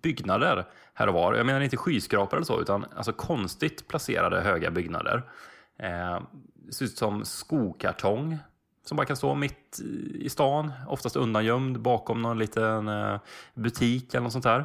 byggnader 0.03 0.67
här 0.95 1.07
och 1.07 1.15
var. 1.15 1.35
Jag 1.35 1.47
menar 1.47 1.61
inte 1.61 1.77
skyskrapor 1.77 2.37
eller 2.37 2.47
så, 2.47 2.61
utan 2.61 2.87
alltså 2.97 3.13
konstigt 3.13 3.89
placerade 3.89 4.41
höga 4.41 4.71
byggnader. 4.71 5.23
Eh, 5.79 6.21
det 6.55 6.73
ser 6.73 6.85
ut 6.85 6.99
som 6.99 7.25
skokartong 7.25 8.39
som 8.85 8.97
bara 8.97 9.07
kan 9.07 9.17
stå 9.17 9.35
mitt 9.35 9.81
i 10.15 10.29
stan, 10.29 10.73
oftast 10.89 11.17
undangömd 11.17 11.81
bakom 11.81 12.23
någon 12.23 12.39
liten 12.39 12.89
eh, 12.89 13.19
butik 13.55 14.15
eller 14.15 14.23
något 14.23 14.33
sånt 14.33 14.45
där. 14.45 14.65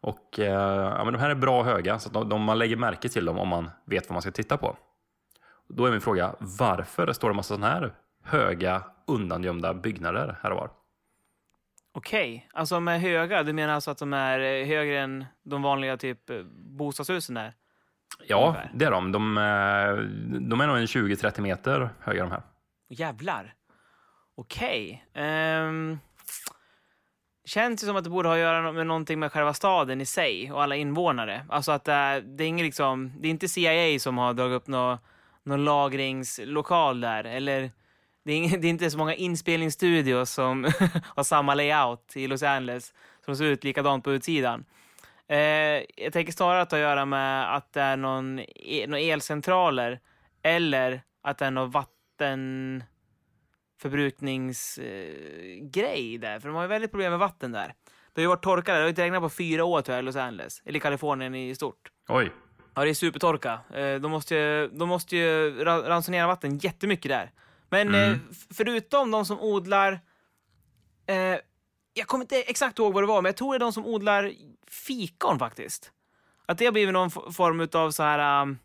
Och 0.00 0.38
eh, 0.38 0.94
ja, 0.98 1.04
men 1.04 1.12
de 1.12 1.18
här 1.18 1.30
är 1.30 1.34
bra 1.34 1.62
höga, 1.62 1.98
så 1.98 2.08
att 2.08 2.14
de, 2.14 2.28
de, 2.28 2.42
man 2.42 2.58
lägger 2.58 2.76
märke 2.76 3.08
till 3.08 3.24
dem 3.24 3.38
om 3.38 3.48
man 3.48 3.70
vet 3.84 4.08
vad 4.08 4.12
man 4.12 4.22
ska 4.22 4.30
titta 4.30 4.56
på. 4.56 4.76
Då 5.68 5.86
är 5.86 5.90
min 5.90 6.00
fråga, 6.00 6.34
varför 6.38 7.12
står 7.12 7.28
det 7.28 7.32
en 7.32 7.36
massa 7.36 7.54
sådana 7.54 7.66
här 7.66 7.94
höga 8.22 8.82
undangömda 9.06 9.74
byggnader 9.74 10.38
här 10.42 10.50
och 10.50 10.56
var? 10.56 10.70
Okej, 11.92 12.48
alltså 12.52 12.74
de 12.74 12.88
är 12.88 12.98
höga. 12.98 13.42
Du 13.42 13.52
menar 13.52 13.74
alltså 13.74 13.90
att 13.90 13.98
de 13.98 14.12
är 14.12 14.40
eh, 14.40 14.66
högre 14.66 15.00
än 15.00 15.24
de 15.42 15.62
vanliga 15.62 15.96
typ 15.96 16.30
eh, 16.30 16.42
bostadshusen 16.52 17.34
där? 17.34 17.54
Ja, 18.26 18.46
Ungefär. 18.48 18.70
det 18.74 18.84
är 18.84 18.90
de. 18.90 19.12
De, 19.12 19.38
eh, 19.38 19.96
de 20.48 20.60
är 20.60 20.66
nog 20.66 20.76
en 20.76 20.86
20-30 20.86 21.40
meter 21.40 21.90
höga 22.00 22.22
de 22.22 22.30
här. 22.30 22.42
Jävlar. 22.88 23.54
Okej. 24.36 25.04
Ehm, 25.14 25.98
känns 27.44 27.80
det 27.80 27.86
som 27.86 27.96
att 27.96 28.04
det 28.04 28.10
borde 28.10 28.28
ha 28.28 28.34
att 28.34 28.40
göra 28.40 28.72
med 28.72 28.86
någonting 28.86 29.18
med 29.18 29.32
själva 29.32 29.54
staden 29.54 30.00
i 30.00 30.06
sig 30.06 30.52
och 30.52 30.62
alla 30.62 30.76
invånare. 30.76 31.46
Alltså 31.48 31.72
att 31.72 31.84
det 31.84 31.92
är, 31.92 32.20
det 32.20 32.44
är 32.44 32.48
inget 32.48 32.64
liksom, 32.64 33.12
det 33.20 33.28
är 33.28 33.30
inte 33.30 33.48
CIA 33.48 33.98
som 33.98 34.18
har 34.18 34.34
dragit 34.34 34.56
upp 34.56 34.66
någon 34.66 34.98
någon 35.42 35.64
lagringslokal 35.64 37.00
där. 37.00 37.24
Eller 37.24 37.70
det 38.24 38.32
är, 38.32 38.36
inget, 38.36 38.62
det 38.62 38.68
är 38.68 38.70
inte 38.70 38.90
så 38.90 38.98
många 38.98 39.14
inspelningsstudios 39.14 40.30
som 40.30 40.64
har 41.16 41.24
samma 41.24 41.54
layout 41.54 42.16
i 42.16 42.26
Los 42.26 42.42
Angeles 42.42 42.94
som 43.24 43.36
ser 43.36 43.44
ut 43.44 43.64
likadant 43.64 44.04
på 44.04 44.12
utsidan. 44.12 44.64
Eh, 45.28 45.38
jag 45.96 46.12
tänker 46.12 46.32
snarare 46.32 46.62
att 46.62 46.70
det 46.70 46.76
har 46.76 46.82
att 46.82 46.88
göra 46.90 47.04
med 47.04 47.56
att 47.56 47.72
det 47.72 47.80
är 47.80 47.96
någon, 47.96 48.38
e, 48.38 48.86
någon 48.88 49.00
elcentraler 49.00 50.00
eller 50.42 51.02
att 51.22 51.38
det 51.38 51.46
är 51.46 51.50
någon 51.50 51.70
vatten 51.70 52.84
förbrukningsgrej 53.82 56.18
där. 56.18 56.40
För 56.40 56.48
de 56.48 56.54
har 56.54 56.62
ju 56.62 56.68
väldigt 56.68 56.90
problem 56.90 57.10
med 57.12 57.18
vatten 57.18 57.52
där. 57.52 57.74
Det 58.12 58.20
har 58.20 58.22
ju 58.22 58.28
varit 58.28 58.42
torka 58.42 58.72
där. 58.72 58.78
Det 58.78 58.84
har 58.84 58.88
inte 58.88 59.02
regnat 59.02 59.22
på 59.22 59.30
fyra 59.30 59.64
år 59.64 59.82
tror 59.82 59.94
jag 59.96 60.02
i 60.02 60.06
Los 60.06 60.16
Angeles. 60.16 60.62
Eller 60.64 60.78
Kalifornien 60.78 61.34
i 61.34 61.54
stort. 61.54 61.90
Oj, 62.08 62.30
Ja, 62.76 62.84
det 62.84 62.90
är 62.90 62.94
supertorka. 62.94 63.58
Eh, 63.74 63.94
De 64.00 64.10
måste 64.10 64.34
ju, 64.34 64.68
de 64.68 64.88
måste 64.88 65.16
ju 65.16 65.64
ra- 65.64 65.88
ransonera 65.88 66.26
vatten 66.26 66.58
jättemycket 66.58 67.08
där. 67.08 67.30
Men 67.70 67.88
Mm. 67.88 68.12
eh, 68.12 68.18
förutom 68.54 69.10
de 69.10 69.24
som 69.26 69.40
odlar... 69.40 70.00
Eh, 71.06 71.36
jag 71.94 72.06
kommer 72.06 72.24
inte 72.24 72.42
exakt 72.42 72.78
ihåg 72.78 72.94
vad 72.94 73.02
det 73.02 73.06
var, 73.06 73.22
men 73.22 73.28
jag 73.28 73.36
tror 73.36 73.52
det 73.52 73.56
är 73.56 73.60
de 73.60 73.72
som 73.72 73.86
odlar 73.86 74.32
fikon 74.68 75.38
faktiskt. 75.38 75.92
Att 76.46 76.58
det 76.58 76.64
har 76.64 76.72
blivit 76.72 76.92
någon 76.92 77.10
form 77.10 77.68
av 77.72 77.90
så 77.90 78.02
här... 78.02 78.42
um, 78.42 78.58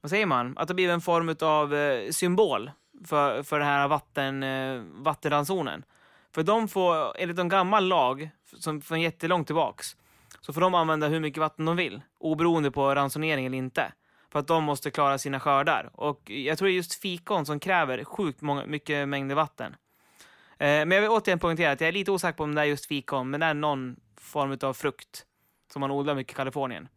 vad 0.00 0.10
säger 0.10 0.26
man? 0.26 0.58
Att 0.58 0.68
det 0.68 0.72
har 0.72 0.74
blivit 0.74 0.92
en 0.94 1.00
form 1.00 1.36
av 1.40 1.74
eh, 1.74 2.10
symbol 2.10 2.70
för, 3.06 3.42
för 3.42 3.58
den 3.58 3.68
här 3.68 3.88
vatten, 3.88 4.42
eh, 4.42 4.82
vattenransonen. 4.94 5.84
För 6.34 6.42
de 6.42 6.68
får, 6.68 7.16
enligt 7.18 7.38
en 7.38 7.48
gammal 7.48 7.84
lag, 7.88 8.30
som 8.58 8.80
från 8.80 9.00
jättelångt 9.00 9.46
tillbaks, 9.46 9.96
så 10.40 10.52
får 10.52 10.60
de 10.60 10.74
använda 10.74 11.08
hur 11.08 11.20
mycket 11.20 11.40
vatten 11.40 11.64
de 11.64 11.76
vill, 11.76 12.02
oberoende 12.18 12.70
på 12.70 12.94
ransonering 12.94 13.46
eller 13.46 13.58
inte. 13.58 13.92
För 14.36 14.40
att 14.40 14.46
de 14.46 14.64
måste 14.64 14.90
klara 14.90 15.18
sina 15.18 15.40
skördar. 15.40 15.90
Och 15.92 16.30
jag 16.30 16.58
tror 16.58 16.68
det 16.68 16.72
är 16.72 16.76
just 16.76 17.00
fikon 17.00 17.46
som 17.46 17.60
kräver 17.60 18.04
sjukt 18.04 18.40
många, 18.40 18.66
mycket 18.66 19.08
mängder 19.08 19.34
vatten. 19.34 19.76
Eh, 20.50 20.66
men 20.66 20.90
jag 20.90 21.00
vill 21.00 21.10
återigen 21.10 21.38
poängtera 21.38 21.72
att 21.72 21.80
jag 21.80 21.88
är 21.88 21.92
lite 21.92 22.10
osäker 22.10 22.36
på 22.36 22.44
om 22.44 22.54
det 22.54 22.60
är 22.60 22.64
just 22.64 22.86
fikon, 22.86 23.30
men 23.30 23.40
det 23.40 23.46
är 23.46 23.54
någon 23.54 23.96
form 24.16 24.58
av 24.62 24.74
frukt 24.74 25.26
som 25.72 25.80
man 25.80 25.90
odlar 25.90 26.14
mycket 26.14 26.32
i 26.32 26.36
Kalifornien. 26.36 26.88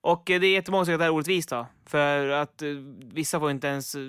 Och 0.00 0.30
eh, 0.30 0.40
det 0.40 0.46
är 0.46 0.52
jättemånga 0.52 0.84
som 0.84 0.86
tycker 0.86 0.94
att 0.94 0.98
det 0.98 1.04
här 1.04 1.10
är 1.10 1.14
orättvist 1.14 1.48
då. 1.48 1.66
För 1.86 2.28
att 2.28 2.62
eh, 2.62 2.68
vissa 2.98 3.40
får 3.40 3.50
inte 3.50 3.66
ens 3.66 3.94
eh, 3.94 4.02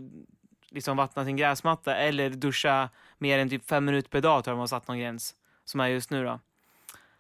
liksom 0.70 0.98
vattna 0.98 1.26
sin 1.26 1.38
gräsmatta 1.38 1.96
eller 1.96 2.30
duscha 2.30 2.90
mer 3.18 3.40
än 3.40 3.50
typ 3.50 3.70
fem 3.70 3.86
minuter 3.86 4.10
per 4.10 4.22
dag 4.22 4.44
tror 4.44 4.52
jag 4.52 4.58
de 4.58 4.60
har 4.60 4.68
satt 4.68 4.88
någon 4.88 5.00
gräns. 5.00 5.36
Som 5.66 5.80
är 5.80 5.88
just 5.88 6.10
nu 6.10 6.24
då. 6.24 6.40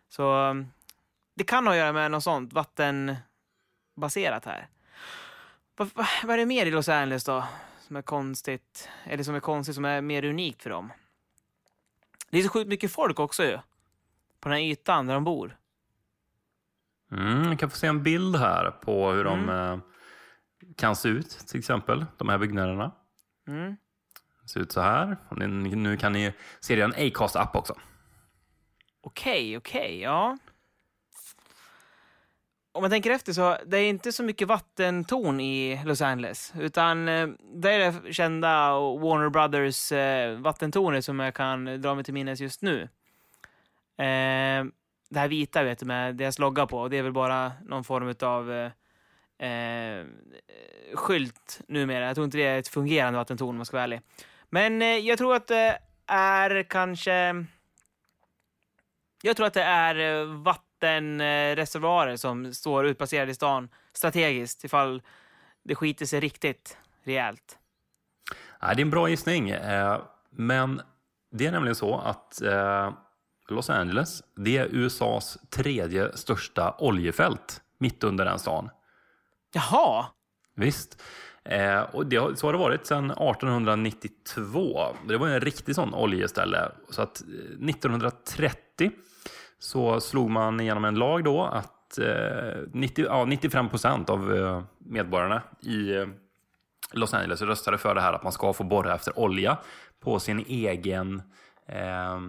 Så 0.10 0.50
eh, 0.50 0.54
det 1.36 1.44
kan 1.44 1.66
ha 1.68 1.74
att 1.74 1.80
göra 1.80 1.94
med 1.94 2.12
något 2.12 2.24
sånt 2.24 2.54
vattenbaserat 2.54 4.46
här. 4.46 4.70
Vad, 5.78 5.90
vad, 5.96 6.06
vad 6.24 6.34
är 6.34 6.38
det 6.38 6.46
mer 6.46 6.66
i 6.66 6.72
Los 6.72 6.90
Angeles 6.90 7.24
då? 7.24 7.44
Som 7.88 7.96
är 7.96 8.02
konstigt? 8.02 8.90
Eller 9.06 9.24
som 9.24 9.36
är 9.36 9.40
konstigt, 9.40 9.76
som 9.76 9.86
är 9.86 10.02
mer 10.02 10.26
unikt 10.26 10.64
för 10.64 10.70
dem? 10.70 10.92
Det 12.30 12.38
är 12.40 12.44
så 12.44 12.50
sjukt 12.50 12.68
mycket 12.70 12.92
folk 12.92 13.20
också 13.20 13.44
ju. 13.44 13.60
På 14.40 14.50
den 14.50 14.58
här 14.58 14.66
ytan 14.66 15.08
där 15.08 15.14
de 15.14 15.24
bor. 15.24 15.58
Mm, 17.12 17.50
vi 17.50 17.58
kan 17.58 17.70
få 17.70 17.78
se 17.78 17.88
en 17.88 18.04
bild 18.04 18.36
här 18.36 18.72
på 18.72 19.12
hur 19.12 19.24
de 19.24 19.50
Mm. 19.50 19.74
eh, 19.74 19.80
kan 20.76 20.96
se 20.96 21.10
ut, 21.10 21.30
till 21.30 21.60
exempel, 21.60 22.06
de 22.18 22.30
här 22.30 22.38
byggnaderna. 22.38 22.92
Mm. 23.48 23.76
Ser 24.46 24.60
ut 24.60 24.72
så 24.72 24.82
här. 24.82 25.18
Nu 25.76 25.98
kan 25.98 26.14
ni 26.14 26.34
se 26.60 26.76
det 26.76 26.80
i 26.82 26.84
en 26.84 26.94
Acast-app 26.94 27.56
också. 27.56 27.76
Okej, 29.02 29.58
okej, 29.58 30.00
ja. 30.02 30.38
Om 32.76 32.82
man 32.82 32.92
tänker 32.92 33.12
efter 33.12 33.34
så 33.34 33.58
det 33.66 33.78
är 33.78 33.90
inte 33.90 34.12
så 34.12 34.24
mycket 34.24 34.48
vattentorn 34.48 35.40
i 35.40 35.82
Los 35.86 36.02
Angeles. 36.02 36.54
Utan 36.60 37.08
eh, 37.08 37.28
det 37.54 37.72
är 37.72 37.92
det 37.92 38.14
kända 38.14 38.72
Warner 38.80 39.30
Brothers 39.30 39.92
eh, 39.92 40.38
vattentornet 40.38 41.06
som 41.06 41.20
jag 41.20 41.34
kan 41.34 41.82
dra 41.82 41.96
mig 41.96 42.04
till 42.04 42.14
minnes 42.14 42.40
just 42.40 42.62
nu. 42.62 42.82
Eh, 43.98 44.66
det 45.10 45.20
här 45.20 45.28
vita 45.28 45.64
vet 45.64 45.80
du 45.80 45.86
med 45.86 46.16
deras 46.16 46.40
logga 46.40 46.66
på. 46.66 46.88
Det 46.88 46.98
är 46.98 47.04
väl 47.04 47.12
bara 47.12 47.52
någon 47.66 47.84
form 47.84 48.16
av 48.22 48.52
eh, 48.52 49.50
eh, 49.50 50.06
skylt 50.94 51.62
numera. 51.68 52.06
Jag 52.06 52.16
tror 52.16 52.26
inte 52.26 52.38
det 52.38 52.44
är 52.44 52.60
ett 52.60 52.68
fungerande 52.68 53.18
vattentorn 53.20 53.50
om 53.50 53.58
man 53.58 53.66
ska 53.66 53.78
vara 53.78 53.84
ärlig. 53.84 54.02
Men 54.50 54.82
eh, 54.82 54.88
jag 54.88 55.18
tror 55.18 55.36
att 55.36 55.48
det 55.48 55.80
är 56.08 56.64
kanske... 56.64 57.46
Jag 59.22 59.38
tror 59.38 59.48
att 59.48 59.54
det 59.54 59.64
är 59.64 60.22
eh, 60.22 60.26
vatten 60.26 60.65
vattenreservoarer 60.82 62.16
som 62.18 62.54
står 62.54 62.86
utplacerade 62.86 63.32
i 63.32 63.36
stan 63.36 63.70
strategiskt 63.94 64.64
ifall 64.64 65.02
det 65.64 65.76
skiter 65.76 66.06
sig 66.06 66.20
riktigt 66.20 66.78
rejält. 67.04 67.58
Det 68.60 68.66
är 68.68 68.80
en 68.82 68.90
bra 68.90 69.10
gissning. 69.10 69.50
eh, 69.50 70.02
Men 70.30 70.82
det 71.32 71.46
är 71.46 71.52
nämligen 71.52 71.76
så 71.76 71.98
att 71.98 72.42
eh, 72.42 72.94
Los 73.50 73.70
Angeles, 73.70 74.24
det 74.36 74.58
är 74.58 74.68
USAs 74.72 75.38
tredje 75.50 76.18
största 76.18 76.76
oljefält 76.80 77.62
mitt 77.80 78.04
under 78.04 78.26
den 78.26 78.40
stan. 78.40 78.70
Jaha! 79.54 80.06
Visst. 80.56 81.02
Eh, 81.44 81.82
och 81.82 82.06
det, 82.06 82.16
har- 82.18 82.34
så 82.36 82.48
har 82.48 82.54
det 82.54 82.60
varit 82.60 82.86
sedan 82.86 83.12
1892. 83.12 84.96
Det 85.08 85.18
var 85.18 85.28
en 85.28 85.42
riktig 85.42 85.76
sån 85.76 85.94
oljeställe. 85.94 86.72
Så 86.90 87.02
att 87.02 87.22
eh, 87.22 87.28
1930 87.70 88.92
så 89.66 90.02
slog 90.02 90.30
man 90.30 90.60
igenom 90.60 90.86
en 90.86 90.96
lag 90.96 91.24
då 91.24 91.44
att 91.44 91.98
eh, 91.98 92.62
90, 92.72 93.06
ja, 93.06 93.26
95 93.26 93.70
procent 93.70 94.10
av 94.10 94.36
eh, 94.36 94.64
medborgarna 94.78 95.42
i 95.60 95.96
eh, 95.96 96.08
Los 96.92 97.14
Angeles 97.14 97.42
röstade 97.42 97.78
för 97.78 97.96
det 97.96 98.02
här 98.02 98.14
att 98.14 98.24
man 98.24 98.32
ska 98.32 98.54
få 98.54 98.64
borra 98.64 98.96
efter 98.96 99.20
olja 99.20 99.58
på 100.00 100.20
sin 100.20 100.40
egen 100.40 101.22
eh, 101.66 102.20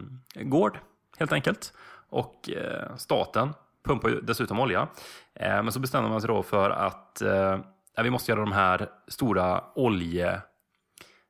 gård, 0.42 0.78
helt 1.18 1.32
enkelt. 1.32 1.72
Och 2.08 2.50
eh, 2.50 2.96
staten 2.96 3.54
pumpar 3.84 4.08
ju 4.08 4.20
dessutom 4.20 4.60
olja. 4.60 4.88
Eh, 5.34 5.62
men 5.62 5.72
så 5.72 5.80
bestämde 5.80 6.10
man 6.10 6.20
sig 6.20 6.28
då 6.28 6.42
för 6.42 6.70
att 6.70 7.22
eh, 7.22 7.58
vi 8.02 8.10
måste 8.10 8.32
göra 8.32 8.40
de 8.40 8.52
här 8.52 8.88
stora 9.08 9.64
olje... 9.74 10.40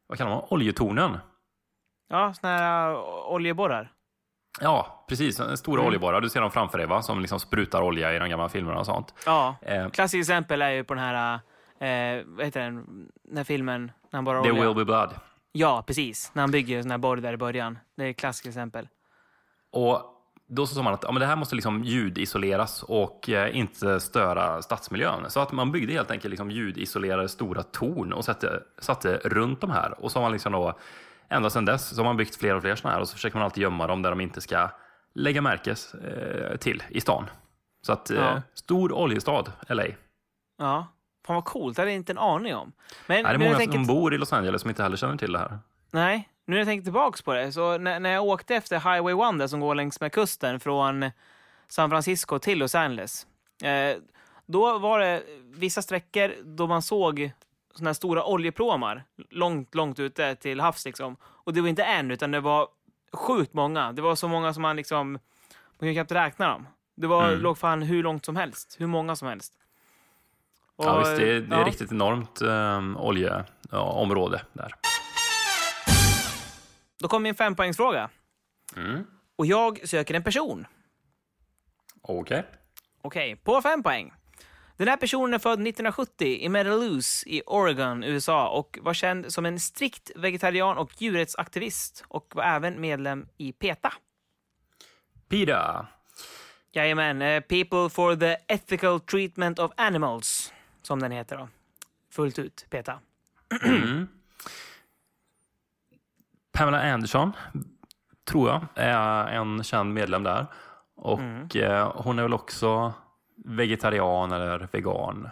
Vad 0.06 0.18
kallar 0.18 0.30
man? 0.30 0.44
Oljetornen. 0.48 1.18
Ja, 2.08 2.34
sådana 2.34 2.56
här 2.58 2.90
eh, 2.90 2.98
oljeborrar. 3.28 3.95
Ja, 4.60 5.04
precis. 5.08 5.40
Stora 5.56 5.80
Mm. 5.80 5.86
oljeborrar. 5.86 6.20
Du 6.20 6.28
ser 6.30 6.40
dem 6.40 6.50
framför 6.50 6.78
dig, 6.78 6.86
va? 6.86 7.02
Som 7.02 7.20
liksom 7.20 7.40
sprutar 7.40 7.82
olja 7.82 8.14
i 8.14 8.18
de 8.18 8.28
gamla 8.28 8.48
filmerna 8.48 8.78
och 8.78 8.86
sånt. 8.86 9.14
Ja. 9.26 9.56
Eh, 9.62 9.88
Klassiskt 9.88 10.30
exempel 10.30 10.62
är 10.62 10.70
ju 10.70 10.84
på 10.84 10.94
den 10.94 11.02
här, 11.02 11.34
uh, 12.18 12.25
vad 12.26 12.44
heter 12.44 12.60
den, 12.60 12.84
den 13.25 13.36
här 13.36 13.44
filmen 13.44 13.92
när 14.10 14.16
han 14.16 14.25
borrar 14.25 14.42
There 14.42 14.52
olja. 14.52 14.64
will 14.68 14.75
be 14.75 14.84
blood. 14.84 15.10
Ja, 15.52 15.84
precis. 15.86 16.30
När 16.34 16.42
han 16.42 16.50
bygger 16.50 16.82
sån 16.82 16.90
här 16.90 16.98
borr 16.98 17.16
där 17.16 17.32
i 17.32 17.36
början. 17.36 17.78
Det 17.96 18.04
är 18.04 18.10
ett 18.10 18.16
klassiskt 18.16 18.46
exempel. 18.46 18.88
Och 19.72 20.12
då 20.48 20.66
så 20.66 20.75
sa 20.75 20.82
man 20.82 20.94
att 20.94 21.02
ja, 21.02 21.12
men 21.12 21.20
det 21.20 21.26
här 21.26 21.36
måste 21.36 21.54
liksom 21.54 21.84
ljudisoleras 21.84 22.82
och 22.82 23.28
eh, 23.30 23.56
inte 23.56 24.00
störa 24.00 24.62
stadsmiljön. 24.62 25.30
Så 25.30 25.40
att 25.40 25.52
man 25.52 25.72
byggde 25.72 25.92
helt 25.92 26.10
enkelt 26.10 26.30
liksom 26.30 26.50
ljudisolerade 26.50 27.28
stora 27.28 27.62
torn 27.62 28.12
och 28.12 28.25
satte, 28.25 28.62
satte 28.78 29.16
runt 29.25 29.60
de 29.60 29.70
här. 29.70 30.04
Och 30.04 30.12
så 30.12 30.18
har 30.18 30.22
man 30.22 30.32
liksom 30.32 30.52
då, 30.52 30.78
ända 31.28 31.50
sedan 31.50 31.64
dess 31.64 31.88
så 31.88 31.97
har 31.97 32.04
man 32.04 32.16
byggt 32.16 32.37
fler 32.37 32.54
och 32.54 32.62
fler 32.62 32.75
sådana 32.76 32.95
här 32.95 33.00
och 33.00 33.09
så 33.09 33.14
försöker 33.14 33.37
man 33.37 33.45
alltid 33.45 33.62
gömma 33.62 33.87
dem 33.87 34.02
där 34.02 34.11
de 34.11 34.21
inte 34.21 34.40
ska 34.40 34.71
lägga 35.14 35.42
märkes 35.42 35.95
eh, 35.95 36.56
till 36.56 36.83
i 36.88 37.00
stan. 37.00 37.25
Så 37.83 37.92
att 37.92 38.11
eh, 38.11 38.16
Ja. 38.16 38.42
stor 38.54 38.92
oljestad, 38.92 39.52
LA. 39.68 39.85
Ja. 40.59 40.87
Fan 41.26 41.35
vad 41.35 41.45
coolt, 41.45 41.76
det 41.76 41.83
hade 41.83 41.90
jag 41.90 41.97
inte 41.97 42.12
en 42.12 42.18
aning 42.18 42.54
om. 42.54 42.73
Men 43.06 43.23
Nej, 43.23 43.33
det 43.33 43.37
är 43.37 43.38
många 43.38 43.50
jag 43.50 43.62
som 43.62 43.73
tänker- 43.73 43.92
bor 43.95 44.14
i 44.14 44.18
Los 44.18 44.33
Angeles 44.33 44.61
som 44.61 44.71
inte 44.71 44.83
heller 44.83 44.97
känner 44.97 45.16
till 45.16 45.33
det 45.33 45.38
här. 45.38 45.59
Nej, 45.90 46.28
nu 46.47 46.52
när 46.54 46.59
jag 46.59 46.66
tänker 46.66 46.85
tillbaks 46.85 47.23
på 47.23 47.33
det, 47.35 47.52
så 47.52 47.78
när, 47.78 48.00
när 48.00 48.11
jag 48.11 48.25
åkte 48.25 48.54
efter 48.56 48.76
Highway 48.76 49.28
1 49.35 49.38
där 49.38 49.47
som 49.47 49.61
går 49.61 49.75
längs 49.75 50.00
med 50.00 50.12
kusten 50.12 50.61
från 50.61 51.11
San 51.68 51.90
Francisco 51.90 52.38
till 52.38 52.59
Los 52.59 52.75
Angeles. 52.75 53.26
Eh, 53.62 53.97
då 54.47 54.78
var 54.78 54.99
det 55.00 55.23
vissa 55.45 55.83
sträckor 55.83 56.33
då 56.45 56.66
man 56.66 56.83
såg 56.83 57.30
såna 57.78 57.88
här 57.88 57.95
stora 57.95 58.25
oljeplåmar 58.25 59.04
långt, 59.30 59.75
långt 59.75 59.99
ute 59.99 60.35
till 60.35 60.61
havs 60.61 60.85
liksom. 60.85 61.16
Och 61.25 61.52
det 61.54 61.61
var 61.61 61.68
inte 61.68 61.85
en, 61.85 62.11
utan 62.11 62.30
det 62.30 62.40
var 62.40 62.68
sjukt 63.12 63.54
många. 63.54 63.92
Det 63.92 64.02
var 64.02 64.14
så 64.14 64.28
många 64.28 64.52
som 64.54 64.62
man 64.62 64.76
liksom, 64.76 65.12
man 65.12 65.21
kunde 65.78 65.95
knappt 65.95 66.12
räkna 66.12 66.49
dem. 66.49 66.66
Det 66.95 67.06
var, 67.06 67.28
Mm. 67.28 67.40
låg 67.40 67.59
fan 67.59 67.83
hur 67.83 68.02
långt 68.02 68.25
som 68.25 68.37
helst, 68.37 68.76
hur 68.78 68.87
många 68.87 69.16
som 69.16 69.28
helst. 69.28 69.52
ja, 70.76 70.92
Och, 70.95 71.00
visst, 71.00 71.16
det, 71.16 71.30
är- 71.33 71.40
det 71.40 71.54
är 71.56 71.61
ja. 71.61 71.66
riktigt 71.66 71.92
enormt 71.92 72.40
eh, 72.40 73.00
oljeområde 73.02 74.42
där. 74.52 74.73
Då 76.99 77.09
kommer 77.09 77.23
min 77.23 77.35
fempoängsfråga. 77.35 78.11
Mm. 78.76 79.04
Och 79.37 79.47
jag 79.47 79.88
söker 79.88 80.14
en 80.14 80.23
person. 80.23 80.66
Okej. 82.02 82.47
Okej, 83.02 83.37
på 83.37 83.62
fem 83.62 83.83
poäng. 83.83 84.12
Den 84.76 84.88
här 84.88 84.97
personen 84.97 85.35
är 85.35 85.38
född 85.38 85.52
1970 85.52 86.26
i 86.26 86.49
Meadowloose 86.49 87.28
i 87.28 87.42
Oregon, 87.47 88.04
USA 88.04 88.49
och 88.49 88.78
var 88.83 88.95
känd 88.95 89.33
som 89.33 89.47
en 89.47 89.61
strikt 89.61 90.11
vegetarian 90.16 90.78
och 90.78 90.90
djurrättsaktivist 90.99 92.04
och 92.09 92.33
var 92.35 92.45
även 92.45 92.80
medlem 92.80 93.28
i 93.37 93.52
PETA. 93.52 93.92
Pida. 95.28 95.87
Jajamän, 96.73 97.23
eh, 97.23 97.40
People 97.40 97.90
for 97.90 98.16
the 98.16 98.37
Ethical 98.49 99.00
Treatment 99.00 99.59
of 99.59 99.73
Animals, 99.76 100.52
som 100.83 101.00
den 101.00 101.12
heter 101.12 101.37
då. 101.37 101.49
Fullt 102.11 102.38
ut, 102.38 102.66
PETA. 102.71 102.99
Pamela 106.52 106.92
Anderson, 106.92 107.33
tror 108.25 108.49
jag, 108.49 108.66
är 108.75 109.26
en 109.26 109.64
känd 109.64 109.95
medlem 109.95 110.23
där. 110.23 110.47
Och 110.95 111.56
eh, 111.56 111.92
hon 111.95 112.18
är 112.18 112.23
väl 112.23 112.35
också 112.35 112.95
vegetarian 113.46 114.32
eller 114.32 114.68
vegan. 114.72 115.28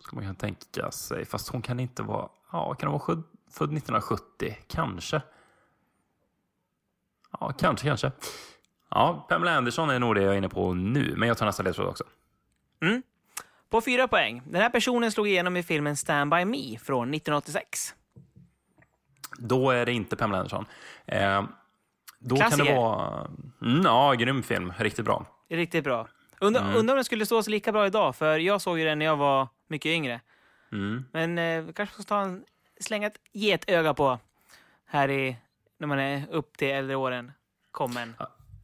Ska 0.00 0.16
man 0.16 0.24
kunna 0.24 0.34
tänka 0.34 0.90
sig. 0.90 1.24
Fast 1.24 1.48
hon 1.48 1.62
kan 1.62 1.80
inte 1.80 2.02
vara... 2.02 2.28
Ja, 2.52 2.74
kan 2.74 2.88
hon 2.88 2.98
vara 2.98 3.06
född, 3.06 3.22
född 3.50 3.68
1970? 3.68 4.56
Kanske. 4.66 5.22
Ja, 7.40 7.52
kanske, 7.58 7.86
kanske. 7.86 8.12
Ja, 8.90 9.26
Pamela 9.28 9.56
Anderson 9.56 9.90
är 9.90 9.98
nog 9.98 10.14
det 10.14 10.22
jag 10.22 10.32
är 10.32 10.38
inne 10.38 10.48
på 10.48 10.74
nu. 10.74 11.14
Men 11.16 11.28
jag 11.28 11.38
tar 11.38 11.46
nästa 11.46 11.62
ledtråd 11.62 11.88
också. 11.88 12.04
På 13.70 13.80
fyra 13.80 14.08
poäng. 14.08 14.42
Den 14.46 14.62
här 14.62 14.70
personen 14.70 15.12
slog 15.12 15.28
igenom 15.28 15.56
i 15.56 15.62
filmen 15.62 15.96
Stand 15.96 16.30
By 16.30 16.44
Me 16.44 16.78
från 16.78 17.14
1986. 17.14 17.94
Då 19.38 19.70
är 19.70 19.86
det 19.86 19.92
inte 19.92 20.16
Pamela 20.16 20.38
Anderson. 20.38 20.64
Eh, 21.06 21.44
då 22.18 22.36
kan 22.36 22.48
Klassiker. 22.48 22.74
det 22.74 22.80
vara... 22.80 23.30
Mm, 23.62 23.82
ja, 23.84 24.12
grym 24.12 24.42
film. 24.42 24.72
Riktigt 24.78 25.04
bra. 25.04 25.26
Riktigt 25.48 25.84
bra. 25.84 26.08
Undrar 26.40 26.62
Mm. 26.62 26.76
undrar 26.76 26.94
om 26.94 26.96
den 26.96 27.04
skulle 27.04 27.26
stå 27.26 27.42
sig 27.42 27.50
lika 27.50 27.72
bra 27.72 27.86
idag, 27.86 28.16
för 28.16 28.38
jag 28.38 28.60
såg 28.60 28.78
ju 28.78 28.84
den 28.84 28.98
när 28.98 29.06
jag 29.06 29.16
var 29.16 29.48
mycket 29.68 29.90
yngre. 29.90 30.20
Mm. 30.72 31.04
Men 31.12 31.38
eh, 31.38 31.72
kanske 31.72 31.94
ska 31.94 32.02
ta 32.02 32.20
en, 32.20 32.44
slänga 32.80 33.06
ett, 33.06 33.18
ge 33.32 33.52
ett 33.52 33.70
öga 33.70 33.94
på 33.94 34.18
här 34.86 35.10
i, 35.10 35.36
när 35.78 35.86
man 35.86 35.98
är 35.98 36.30
upp 36.30 36.56
till 36.56 36.68
äldre 36.68 36.96
åren. 36.96 37.32
Kommen. 37.70 38.14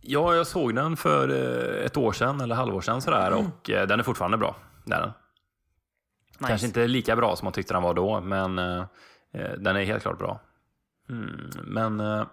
Ja, 0.01 0.35
jag 0.35 0.47
såg 0.47 0.75
den 0.75 0.97
för 0.97 1.29
eh, 1.29 1.87
ett 1.87 1.97
år 1.97 2.13
sedan 2.13 2.41
eller 2.41 2.55
halvår 2.55 2.81
sedan 2.81 3.03
sådär 3.03 3.33
och 3.33 3.71
eh, 3.71 3.87
den 3.87 3.99
är 4.01 4.05
fortfarande 4.05 4.37
bra. 4.37 4.57
Den. 4.85 5.09
Nice. 6.39 6.49
Kanske 6.49 6.67
inte 6.67 6.87
lika 6.87 7.17
bra 7.17 7.37
som 7.37 7.47
man 7.47 7.53
tyckte 7.53 7.75
den 7.75 7.83
var 7.83 7.95
då, 7.95 8.21
men 8.21 8.59
eh, 8.59 8.85
eh, 9.35 9.53
den 9.59 9.77
är 9.77 9.85
helt 9.85 10.03
klart 10.03 10.19
bra. 10.19 10.41
Mm, 11.09 11.51
men 11.65 12.01
eh, 12.01 12.27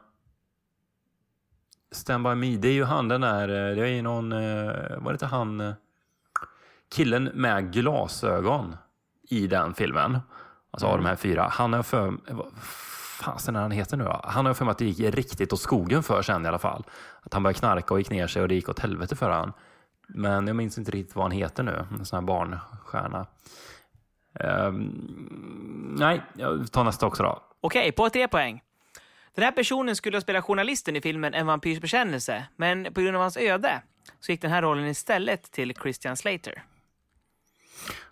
Stand 1.92 2.24
By 2.24 2.36
Me, 2.36 2.58
det 2.58 2.68
är 2.68 2.74
ju 2.74 2.84
han 2.84 3.08
den 3.08 3.22
där, 3.22 3.50
eh, 3.50 3.76
det 3.76 3.82
är 3.82 3.88
ju 3.88 4.02
någon, 4.02 4.32
eh, 4.32 4.98
var 4.98 5.04
det 5.04 5.12
inte 5.12 5.26
han, 5.26 5.62
eh, 5.62 5.74
killen 6.96 7.24
med 7.24 7.74
glasögon 7.74 8.76
i 9.30 9.48
den 9.48 9.74
filmen. 9.74 10.20
Alltså 10.72 10.88
av 10.88 10.98
de 10.98 11.06
här 11.06 11.16
fyra. 11.16 11.48
Han 11.52 11.74
har 11.74 11.84
för, 11.84 12.14
vad 12.30 12.54
fasen 13.20 13.56
är 13.56 13.62
han 13.62 13.72
heter 13.72 13.98
nu 13.98 14.04
då? 14.04 14.22
Han 14.24 14.46
har 14.46 14.54
för 14.54 14.66
mig 14.66 14.72
att 14.72 14.78
det 14.78 14.86
gick 14.86 15.16
riktigt 15.16 15.54
åt 15.54 15.60
skogen 15.60 16.04
för 16.04 16.22
sen 16.22 16.46
i 16.46 16.48
alla 16.48 16.60
fall. 16.60 16.84
Att 17.22 17.34
han 17.34 17.44
började 17.44 17.60
knarka 17.60 17.94
och 17.94 18.00
gick 18.00 18.10
ner 18.10 18.28
sig 18.28 18.42
och 18.42 18.48
det 18.48 18.56
gick 18.56 18.70
åt 18.70 18.80
helvete 18.80 19.16
för 19.16 19.30
han. 19.30 19.54
Men 20.08 20.48
jag 20.48 20.56
minns 20.56 20.78
inte 20.78 20.92
riktigt 20.92 21.16
vad 21.16 21.26
han 21.26 21.32
heter 21.32 21.64
nu, 21.64 21.86
en 22.00 22.06
sån 22.06 22.18
här 22.18 22.26
barnstjärna. 22.28 23.26
Um, 24.40 25.96
nej, 26.00 26.22
jag 26.34 26.72
tar 26.72 26.84
nästa 26.84 27.08
också 27.08 27.24
då. 27.24 27.42
Okej, 27.62 27.92
på 27.92 28.10
tre 28.10 28.28
poäng. 28.28 28.62
Den 29.36 29.44
här 29.44 29.52
personen 29.52 29.96
skulle 29.96 30.18
ha 30.18 30.22
spelat 30.22 30.44
journalisten 30.44 30.96
i 30.96 31.02
filmen 31.02 31.34
En 31.34 31.48
vampyrs 31.48 31.80
bekännelse, 31.80 32.46
men 32.56 32.94
på 32.94 33.02
grund 33.02 33.16
av 33.16 33.22
hans 33.22 33.38
öde 33.38 33.82
så 34.20 34.32
gick 34.32 34.42
den 34.42 34.52
här 34.52 34.62
rollen 34.62 34.86
istället 34.86 35.52
till 35.52 35.74
Christian 35.82 36.18
Slater. 36.18 36.64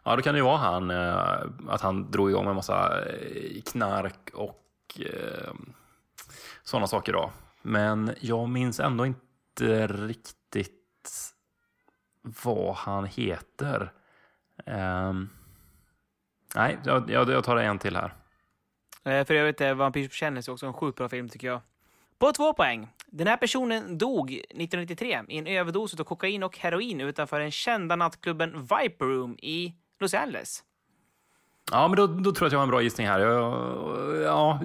Ja, 0.04 0.16
då 0.16 0.22
kan 0.22 0.34
det 0.34 0.38
ju 0.38 0.44
vara 0.44 0.58
han, 0.58 0.92
eh, 0.92 1.42
att 1.68 1.82
han 1.82 2.12
drog 2.12 2.30
igång 2.30 2.44
med 2.44 2.50
en 2.50 2.56
massa 2.56 3.06
eh, 3.06 3.62
knark 3.62 4.30
och 4.34 5.00
eh, 5.00 5.54
sådana 6.64 6.88
saker 6.88 7.14
då. 7.14 7.32
Men 7.62 8.16
jag 8.20 8.50
minns 8.50 8.80
ändå 8.80 9.06
inte 9.06 9.88
riktigt 9.88 10.74
vad 12.22 12.76
han 12.76 13.06
heter. 13.06 13.92
Ehm, 14.66 15.30
nej, 16.56 16.78
jag, 16.84 17.10
jag, 17.10 17.30
jag 17.30 17.44
tar 17.44 17.58
en 17.58 17.80
till 17.80 17.96
här. 17.96 18.14
Eh, 19.08 19.26
För 19.26 19.34
övrigt 19.34 19.62
är 19.62 19.74
Vampyrs 19.74 20.10
bekännelse 20.10 20.52
också 20.52 20.66
en 20.66 20.74
sjukt 20.74 20.98
bra 20.98 21.10
film 21.10 21.30
tycker 21.30 21.48
jag. 21.48 21.62
På 22.20 22.32
två 22.32 22.54
poäng. 22.54 22.88
Den 23.06 23.28
här 23.28 23.38
personen 23.38 23.98
dog 23.98 24.32
1993 24.32 25.20
i 25.28 25.38
en 25.38 25.48
överdos 25.48 26.00
av 26.00 26.04
kokain 26.04 26.44
och 26.44 26.58
heroin 26.58 27.02
utanför 27.02 27.40
den 27.40 27.52
kända 27.52 27.96
nattklubben 27.96 28.62
Viper 28.62 29.06
Room 29.06 29.38
i 29.42 29.74
Los 30.00 30.14
Angeles. 30.14 30.64
Ja, 31.72 31.88
men 31.88 31.98
då, 31.98 32.08
då 32.08 32.32
tror 32.32 32.46
jag 32.46 32.48
att 32.48 32.52
jag 32.52 32.60
har 32.60 32.64
en 32.64 32.70
bra 32.70 32.82
gissning 32.82 33.08
här. 33.08 33.20
Jag, 33.20 34.22
ja, 34.24 34.60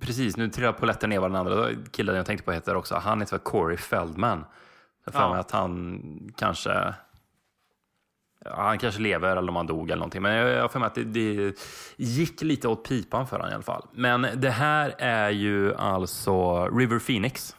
precis. 0.00 0.36
Nu 0.36 0.48
trillar 0.48 0.72
polletten 0.72 1.10
ner 1.10 1.18
vad 1.18 1.30
den 1.30 1.36
andra 1.36 1.68
killen 1.90 2.16
jag 2.16 2.26
tänkte 2.26 2.44
på 2.44 2.52
heter 2.52 2.74
också. 2.74 2.94
Han 2.94 3.20
heter 3.20 3.32
väl 3.32 3.40
Corey 3.40 3.76
Feldman. 3.76 4.44
Jag 5.04 5.12
har 5.12 5.34
Ja. 5.34 5.40
att 5.40 5.50
han 5.50 6.00
kanske... 6.36 6.94
Han 8.50 8.78
kanske 8.78 9.00
lever 9.00 9.36
eller 9.36 9.48
om 9.48 9.56
han 9.56 9.66
dog 9.66 9.90
eller 9.90 9.96
någonting. 9.96 10.22
Men 10.22 10.32
jag 10.34 10.60
har 10.60 10.68
för 10.68 10.78
mig 10.78 10.86
att 10.86 10.94
det, 10.94 11.04
det 11.04 11.52
gick 11.96 12.42
lite 12.42 12.68
åt 12.68 12.88
pipan 12.88 13.26
för 13.26 13.36
honom 13.36 13.50
i 13.50 13.54
alla 13.54 13.62
fall. 13.62 13.86
Men 13.92 14.26
det 14.34 14.50
här 14.50 14.94
är 14.98 15.30
ju 15.30 15.74
alltså 15.74 16.66
River 16.68 16.98
Phoenix. 16.98 17.56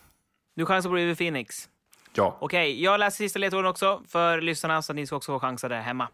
Du 0.55 0.65
chansar 0.65 0.89
på 0.89 0.95
River 0.95 1.15
Phoenix. 1.15 1.69
Ja. 2.13 2.37
Okej, 2.41 2.83
jag 2.83 2.99
läser 2.99 3.17
sista 3.17 3.39
ledtråden 3.39 3.69
också 3.69 4.01
för 4.07 4.41
lyssnarna 4.41 4.81
så 4.81 4.91
att 4.91 4.95
ni 4.95 5.07
ska 5.07 5.15
också 5.15 5.31
få 5.31 5.39
chansa 5.39 5.69
där 5.69 5.81
hemma. 5.81 6.07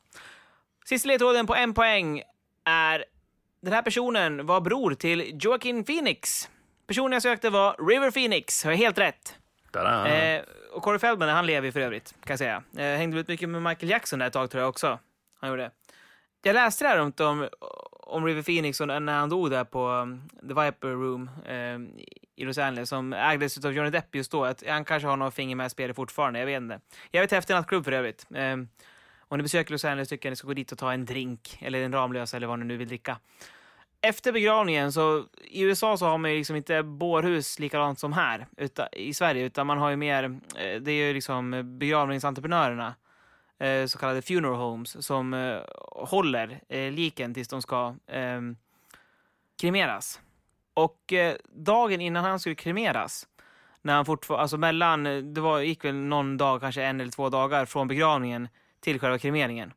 Sista 0.86 1.07
ledtråden 1.07 1.47
på 1.47 1.55
en 1.55 1.73
poäng 1.73 2.21
är 2.65 3.05
den 3.62 3.73
här 3.73 3.81
personen 3.81 4.45
var 4.45 4.62
bror 4.62 4.93
till 4.93 5.39
Joaquin 5.43 5.83
Phoenix. 5.83 6.49
Personen 6.88 7.12
jag 7.12 7.21
sökte 7.21 7.49
var 7.49 7.89
River 7.89 8.12
Phoenix. 8.12 8.63
Har 8.63 8.71
jag 8.71 8.77
helt 8.77 8.97
rätt? 8.97 9.36
Eh, 10.07 10.43
och 10.71 10.83
Corey 10.83 10.99
Feldman, 10.99 11.29
han 11.29 11.45
lever 11.45 11.65
ju 11.65 11.71
för 11.71 11.79
övrigt, 11.79 12.12
kan 12.12 12.31
jag 12.31 12.39
säga. 12.39 12.63
Eh, 12.77 12.97
hängde 12.97 13.19
ut 13.19 13.27
mycket 13.27 13.49
med 13.49 13.62
Michael 13.62 13.89
Jackson 13.89 14.19
där 14.19 14.27
ett 14.27 14.33
tag 14.33 14.51
tror 14.51 14.62
jag 14.62 14.69
också. 14.69 14.99
Han 15.39 15.49
gjorde. 15.49 15.71
Jag 16.43 16.53
läste 16.53 16.83
det 16.83 16.89
här 16.89 16.99
om, 16.99 17.49
om 17.91 18.25
River 18.25 18.41
Phoenix 18.41 18.81
och 18.81 18.88
när 18.88 19.13
han 19.13 19.29
dog 19.29 19.51
där 19.51 19.63
på 19.63 19.88
um, 19.88 20.29
The 20.41 20.53
Viper 20.53 20.88
Room 20.88 21.29
eh, 21.45 22.03
i 22.36 22.45
Los 22.45 22.57
Angeles 22.57 22.89
som 22.89 23.13
ägdes 23.13 23.65
av 23.65 23.73
Johnny 23.73 23.89
Depp 23.89 24.15
just 24.15 24.31
då. 24.31 24.45
Att 24.45 24.63
han 24.67 24.86
kanske 24.86 25.07
har 25.07 25.17
någon 25.17 25.31
finger 25.31 25.55
med 25.55 25.65
i 25.67 25.69
spelet 25.69 25.95
fortfarande, 25.95 26.39
jag 26.39 26.45
vet 26.45 26.62
inte. 26.62 26.79
Jag 27.12 27.21
vet 27.21 27.31
häftig 27.31 27.53
nattklubb 27.53 27.86
för 27.86 27.91
övrigt. 27.91 28.27
Eh, 28.36 28.57
om 29.19 29.38
ni 29.38 29.43
besöker 29.43 29.71
Los 29.71 29.86
Angeles 29.86 30.09
tycker 30.09 30.29
jag 30.29 30.31
ni 30.31 30.36
ska 30.36 30.47
gå 30.47 30.53
dit 30.53 30.71
och 30.71 30.77
ta 30.77 30.93
en 30.93 31.05
drink 31.05 31.57
eller 31.62 31.83
en 31.83 31.93
Ramlösa 31.93 32.38
eller 32.38 32.47
vad 32.47 32.59
ni 32.59 32.65
nu 32.65 32.77
vill 32.77 32.88
dricka. 32.88 33.17
Efter 34.05 34.31
begravningen 34.31 34.91
så 34.91 35.25
i 35.41 35.61
USA 35.61 35.97
så 35.97 36.05
har 36.05 36.17
man 36.17 36.31
ju 36.31 36.37
liksom 36.37 36.55
inte 36.55 36.83
bårhus 36.83 37.59
likadant 37.59 37.99
som 37.99 38.13
här 38.13 38.47
utan, 38.57 38.87
i 38.91 39.13
Sverige, 39.13 39.45
utan 39.45 39.67
man 39.67 39.77
har 39.77 39.89
ju 39.89 39.95
mer, 39.95 40.23
eh, 40.55 40.81
det 40.81 40.91
är 40.91 41.07
ju 41.07 41.13
liksom 41.13 41.63
begravningsentreprenörerna, 41.79 42.95
eh, 43.59 43.85
så 43.85 43.97
kallade 43.97 44.21
funeral 44.21 44.55
homes, 44.55 45.05
som 45.05 45.33
eh, 45.33 45.59
håller 45.91 46.61
liken 46.91 47.33
tills 47.33 47.47
de 47.47 47.61
ska 47.61 47.95
eh, 48.07 48.41
kremeras. 49.61 50.21
Och 50.73 51.13
dagen 51.53 52.01
innan 52.01 52.23
han 52.23 52.39
skulle 52.39 52.55
kremeras, 52.55 53.27
när 53.81 53.93
han 53.95 54.05
fortfarande, 54.05 54.41
alltså 54.41 54.57
mellan, 54.57 55.03
det 55.33 55.41
var, 55.41 55.59
gick 55.59 55.85
väl 55.85 55.95
någon 55.95 56.37
dag, 56.37 56.61
kanske 56.61 56.83
en 56.83 57.01
eller 57.01 57.11
två 57.11 57.29
dagar 57.29 57.65
från 57.65 57.87
begravningen 57.87 58.47
till 58.79 58.99
själva 58.99 59.17
kremeringen. 59.17 59.73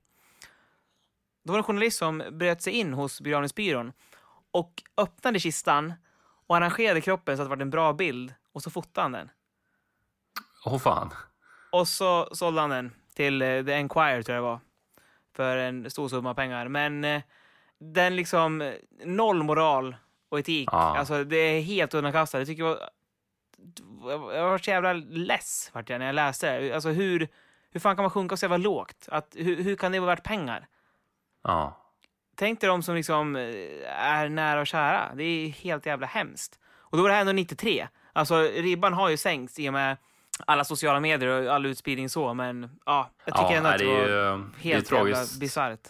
Då 1.44 1.52
var 1.52 1.58
det 1.58 1.60
en 1.60 1.64
journalist 1.64 1.98
som 1.98 2.22
bröt 2.30 2.62
sig 2.62 2.72
in 2.72 2.92
hos 2.92 3.20
begravningsbyrån 3.20 3.92
och 4.57 4.83
öppnade 4.97 5.40
kistan 5.40 5.92
och 6.47 6.57
arrangerade 6.57 7.01
kroppen 7.01 7.37
så 7.37 7.42
att 7.42 7.49
det 7.49 7.57
var 7.57 7.62
en 7.62 7.71
bra 7.71 7.92
bild 7.92 8.35
och 8.53 8.62
så 8.62 8.71
fotade 8.71 9.05
han 9.05 9.12
den. 9.12 9.31
Åh 10.64 10.79
fan. 10.79 11.11
Och 11.73 11.88
så 11.88 12.29
sålde 12.33 12.61
han 12.61 12.71
den 12.71 12.92
till 13.14 13.42
eh, 13.42 13.64
The 13.64 13.73
Enquirer 13.73 14.23
tror 14.23 14.35
jag 14.35 14.45
det 14.45 14.49
var. 14.49 14.61
För 15.35 15.57
en 15.57 15.90
stor 15.90 16.09
summa 16.09 16.35
pengar. 16.35 16.69
Men 16.69 17.05
eh, 17.05 17.23
den 17.79 18.16
liksom, 18.16 18.75
noll 19.05 19.42
moral 19.42 19.97
och 20.29 20.38
etik. 20.38 20.69
Ja. 20.73 20.99
Alltså 20.99 21.25
det 21.25 21.37
är 21.37 21.61
helt 21.61 21.95
underkastat. 21.95 22.38
Jag 22.38 22.49
tycker 22.49 22.64
jag 22.64 22.79
var, 23.79 24.33
jag 24.33 24.51
var 24.51 24.59
så 24.59 24.71
jävla 24.71 24.92
less 24.92 25.71
vart 25.73 25.90
jag 25.90 25.99
när 25.99 26.07
jag 26.07 26.14
läste 26.14 26.59
det. 26.59 26.73
Alltså 26.73 26.88
hur, 26.88 27.29
hur 27.71 27.81
fan 27.81 27.97
kan 27.97 28.03
man 28.03 28.11
sjunka 28.11 28.37
så 28.37 28.45
jävla 28.45 28.57
lågt? 28.57 29.09
Att, 29.09 29.37
hur, 29.38 29.62
hur 29.62 29.77
kan 29.77 29.92
det 29.92 30.01
vara 30.01 30.14
värt 30.14 30.25
pengar? 30.25 30.66
Ja. 31.42 31.86
Tänk 32.37 32.61
dig 32.61 32.68
de 32.68 32.83
som 32.83 32.94
liksom 32.94 33.37
eh, 33.37 33.42
är 33.96 34.29
nära 34.29 34.61
och 34.61 34.66
kära. 34.66 35.11
Det 35.14 35.22
är 35.25 35.49
helt 35.49 35.87
jävla 35.87 36.07
hemskt. 36.07 36.59
Och 36.79 36.96
då 36.96 37.03
var 37.03 37.09
det 37.09 37.14
här 37.14 37.20
ändå 37.20 37.33
93. 37.33 37.88
Alltså 38.12 38.37
ribban 38.40 38.92
har 38.92 39.09
ju 39.09 39.16
sänkts 39.16 39.59
i 39.59 39.68
och 39.68 39.72
med 39.72 39.96
alla 40.46 40.64
sociala 40.64 41.01
medier 41.01 41.29
och 41.46 41.55
all 41.55 41.66
utspridning 41.66 42.09
så, 42.09 42.35
men 42.35 42.70
ja, 42.87 43.11
jag 43.25 43.35
tycker 43.35 43.51
Ja, 43.51 43.57
ändå 43.57 43.68
att 43.68 43.79
det, 43.79 43.85
det 43.85 43.90
var 43.92 44.01
ju- 44.01 44.09
det 44.09 44.14
är 44.18 44.33
helt 44.38 44.64
jävla 44.64 44.83
tragiskt. 45.14 45.40
bisarrt. 45.40 45.81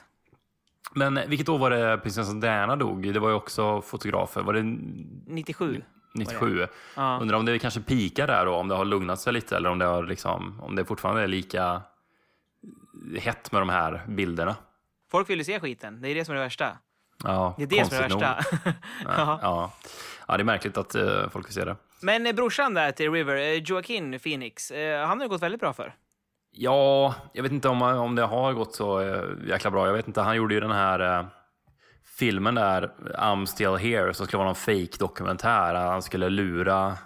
Men 0.95 1.21
vilket 1.27 1.49
år 1.49 1.59
var 1.59 1.71
det 1.71 1.99
prinsessan 1.99 2.41
Diana 2.41 2.77
dog? 2.77 3.13
Det 3.15 3.21
var 3.21 3.29
ju 3.29 3.35
också 3.35 3.83
fotografer. 3.83 4.43
Var 4.43 4.53
det 4.53 4.63
97. 5.27 5.83
97? 6.15 6.67
Ja. 6.97 7.19
Undrar 7.21 7.39
om 7.39 7.45
det 7.45 7.59
kanske 7.59 7.81
pikar 7.81 8.27
där 8.27 8.47
då, 8.47 8.55
om 8.55 8.69
det 8.69 8.75
har 8.75 8.85
lugnat 8.85 9.21
sig 9.21 9.33
lite 9.33 9.57
eller 9.57 9.71
om 9.71 9.79
det, 9.79 9.85
har 9.85 10.03
liksom, 10.03 10.61
om 10.63 10.77
det 10.77 10.85
fortfarande 10.85 11.23
är 11.23 11.27
lika 11.27 11.83
hett 13.19 13.53
med 13.53 13.61
de 13.63 13.69
här 13.69 14.03
bilderna. 14.09 14.57
Folk 15.11 15.31
vill 15.31 15.39
ju 15.39 15.45
se 15.45 15.61
skiten. 15.61 16.01
Det 16.01 16.09
är 16.09 16.15
det 16.15 16.25
som 16.25 16.33
är 16.35 16.39
det 16.39 16.45
värsta. 16.45 16.79
Ja, 17.25 17.55
Det 17.57 17.63
är 17.63 17.67
det 17.67 17.85
som 17.87 17.97
är 17.97 18.09
det 18.09 18.15
värsta. 18.15 18.39
ja. 19.05 19.39
Ja. 19.43 19.73
ja, 20.29 20.37
det 20.37 20.43
är 20.43 20.45
märkligt 20.45 20.77
att 20.77 20.95
eh, 20.95 21.29
folk 21.29 21.47
vill 21.47 21.55
se 21.55 21.65
det. 21.65 21.77
Men 22.03 22.27
eh, 22.27 22.33
brorsan 22.33 22.75
där 22.75 22.93
till 22.93 23.13
River, 23.13 23.37
eh, 23.37 23.63
Joaquin 23.63 24.19
Phoenix, 24.19 24.71
eh, 24.71 25.07
han 25.07 25.19
har 25.19 25.25
det 25.25 25.29
gått 25.29 25.43
väldigt 25.43 25.61
bra 25.61 25.73
för. 25.73 25.95
Ja, 26.51 27.15
jag 27.33 27.43
vet 27.43 27.53
inte 27.53 27.69
om, 27.69 27.83
om 27.83 28.15
det 28.15 28.23
har 28.23 28.53
gått 28.53 28.75
så 28.75 29.01
eh, 29.01 29.25
jäkla 29.49 29.71
bra. 29.71 29.87
Jag 29.87 29.95
vet 29.95 30.07
inte, 30.09 30.21
han 30.21 30.37
gjorde 30.37 30.55
ju 30.55 30.61
den 30.61 30.71
här 30.71 31.19
eh, 31.19 31.27
filmen 32.19 32.55
där, 32.55 32.93
I'm 33.19 33.47
still 33.47 33.77
here, 33.77 34.15
som 34.15 34.27
skulle 34.27 34.39
vara 34.39 34.49
någon 34.49 34.55
fake 34.55 34.99
dokumentär. 34.99 35.75
Han 35.75 36.03
skulle 36.03 36.29
lura 36.29 36.97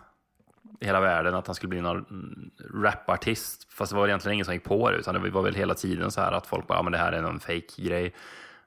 hela 0.80 1.00
världen 1.00 1.34
att 1.34 1.46
han 1.46 1.54
skulle 1.54 1.68
bli 1.68 1.80
någon 1.80 2.04
mm, 2.10 2.50
rapartist. 2.84 3.72
Fast 3.72 3.92
det 3.92 3.98
var 3.98 4.08
egentligen 4.08 4.34
ingen 4.34 4.44
som 4.44 4.54
gick 4.54 4.64
på 4.64 4.90
det, 4.90 4.96
utan 4.96 5.14
det 5.22 5.30
var 5.30 5.42
väl 5.42 5.54
hela 5.54 5.74
tiden 5.74 6.10
så 6.10 6.20
här 6.20 6.32
att 6.32 6.46
folk 6.46 6.66
bara, 6.66 6.78
ja 6.78 6.82
men 6.82 6.92
det 6.92 6.98
här 6.98 7.12
är 7.12 7.22
någon 7.22 7.40
fake 7.40 7.82
grej. 7.82 8.14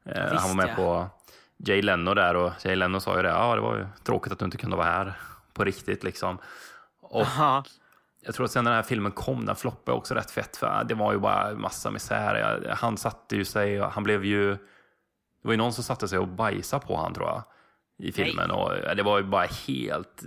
Eh, 0.05 0.31
Visst, 0.31 0.41
han 0.43 0.57
var 0.57 0.65
med 0.65 0.69
ja. 0.69 0.75
på 0.75 1.07
Jay 1.57 1.81
Leno 1.81 2.13
där 2.13 2.35
och 2.35 2.51
Jay 2.65 2.75
Leno 2.75 2.99
sa 2.99 3.15
ju 3.17 3.21
det, 3.23 3.29
ja 3.29 3.55
det 3.55 3.61
var 3.61 3.77
ju 3.77 3.85
tråkigt 4.03 4.33
att 4.33 4.39
du 4.39 4.45
inte 4.45 4.57
kunde 4.57 4.75
vara 4.75 4.87
här 4.87 5.13
på 5.53 5.63
riktigt 5.63 6.03
liksom. 6.03 6.37
Och 7.01 7.27
Ja. 7.37 7.63
jag 8.21 8.35
tror 8.35 8.45
att 8.45 8.51
sen 8.51 8.63
när 8.63 8.71
den 8.71 8.75
här 8.75 8.83
filmen 8.83 9.11
kom, 9.11 9.45
den 9.45 9.55
floppade 9.55 9.97
också 9.97 10.13
rätt 10.13 10.31
fett. 10.31 10.57
För 10.57 10.83
det 10.83 10.95
var 10.95 11.13
ju 11.13 11.19
bara 11.19 11.53
massa 11.53 11.91
misär. 11.91 12.75
Han 12.77 12.97
satte 12.97 13.35
ju 13.35 13.45
sig, 13.45 13.79
han 13.79 14.03
blev 14.03 14.25
ju... 14.25 14.51
Det 14.51 15.47
var 15.47 15.53
ju 15.53 15.57
någon 15.57 15.73
som 15.73 15.83
satte 15.83 16.07
sig 16.07 16.19
och 16.19 16.27
bajsade 16.27 16.85
på 16.85 16.97
han 16.97 17.13
tror 17.13 17.27
jag. 17.27 17.43
I 17.97 18.11
filmen. 18.11 18.51
Och 18.51 18.95
det 18.95 19.03
var 19.03 19.17
ju 19.17 19.23
bara 19.23 19.45
helt... 19.45 20.23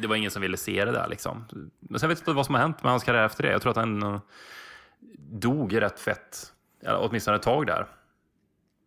Det 0.00 0.06
var 0.06 0.16
ingen 0.16 0.30
som 0.30 0.42
ville 0.42 0.56
se 0.56 0.84
det 0.84 0.92
där 0.92 1.08
liksom. 1.08 1.44
Men 1.80 2.00
sen 2.00 2.08
vet 2.08 2.18
jag 2.18 2.22
inte 2.22 2.32
vad 2.32 2.46
som 2.46 2.54
har 2.54 2.62
hänt 2.62 2.82
med 2.82 2.90
hans 2.90 3.04
karriär 3.04 3.24
efter 3.24 3.42
det. 3.42 3.50
Jag 3.50 3.62
tror 3.62 3.70
att 3.70 3.76
han 3.76 4.02
eh, 4.02 4.20
dog 5.18 5.80
rätt 5.82 6.00
fett. 6.00 6.52
Ja, 6.82 6.98
åtminstone 6.98 7.36
ett 7.36 7.42
tag 7.42 7.66
där. 7.66 7.86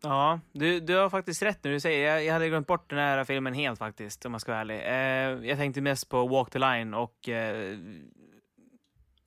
Ja, 0.03 0.39
du, 0.51 0.79
du 0.79 0.95
har 0.95 1.09
faktiskt 1.09 1.41
rätt 1.43 1.63
när 1.63 1.71
du 1.71 1.79
säger 1.79 2.13
jag, 2.13 2.25
jag 2.25 2.33
hade 2.33 2.49
glömt 2.49 2.67
bort 2.67 2.89
den 2.89 2.99
här 2.99 3.23
filmen 3.23 3.53
helt 3.53 3.79
faktiskt, 3.79 4.25
om 4.25 4.31
man 4.31 4.39
ska 4.39 4.51
vara 4.51 4.61
ärlig. 4.61 4.75
Eh, 4.75 5.49
jag 5.49 5.57
tänkte 5.57 5.81
mest 5.81 6.09
på 6.09 6.27
Walk 6.27 6.49
the 6.49 6.59
Line 6.59 6.93
och... 6.93 7.29
Eh, 7.29 7.77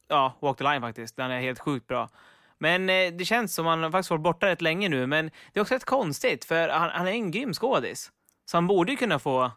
ja, 0.08 0.38
Walk 0.40 0.58
the 0.58 0.64
Line 0.64 0.80
faktiskt. 0.80 1.16
Den 1.16 1.30
är 1.30 1.40
helt 1.40 1.58
sjukt 1.58 1.86
bra. 1.86 2.08
Men 2.58 2.90
eh, 2.90 3.12
det 3.12 3.24
känns 3.24 3.54
som 3.54 3.66
han 3.66 3.82
har 3.82 3.90
faktiskt 3.90 4.10
varit 4.10 4.22
borta 4.22 4.46
rätt 4.46 4.62
länge 4.62 4.88
nu, 4.88 5.06
men 5.06 5.30
det 5.52 5.60
är 5.60 5.62
också 5.62 5.74
rätt 5.74 5.84
konstigt, 5.84 6.44
för 6.44 6.68
han, 6.68 6.90
han 6.90 7.06
är 7.06 7.12
en 7.12 7.30
grym 7.30 7.52
skådis. 7.52 8.12
Så 8.46 8.56
han 8.56 8.66
borde 8.66 8.90
ju 8.92 8.96
kunna 8.96 9.18
få 9.18 9.44
eh, 9.44 9.50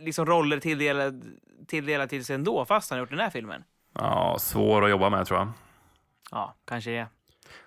liksom 0.00 0.26
roller 0.26 0.60
tilldelade, 0.60 1.22
tilldelade 1.66 2.08
till 2.08 2.24
sig 2.24 2.34
ändå, 2.34 2.64
fast 2.64 2.90
han 2.90 2.98
har 2.98 3.02
gjort 3.02 3.10
den 3.10 3.18
här 3.20 3.30
filmen. 3.30 3.64
Ja, 3.94 4.36
svår 4.40 4.84
att 4.84 4.90
jobba 4.90 5.10
med 5.10 5.26
tror 5.26 5.38
jag. 5.38 5.48
Ja, 6.30 6.54
kanske 6.68 6.90
det. 6.90 7.06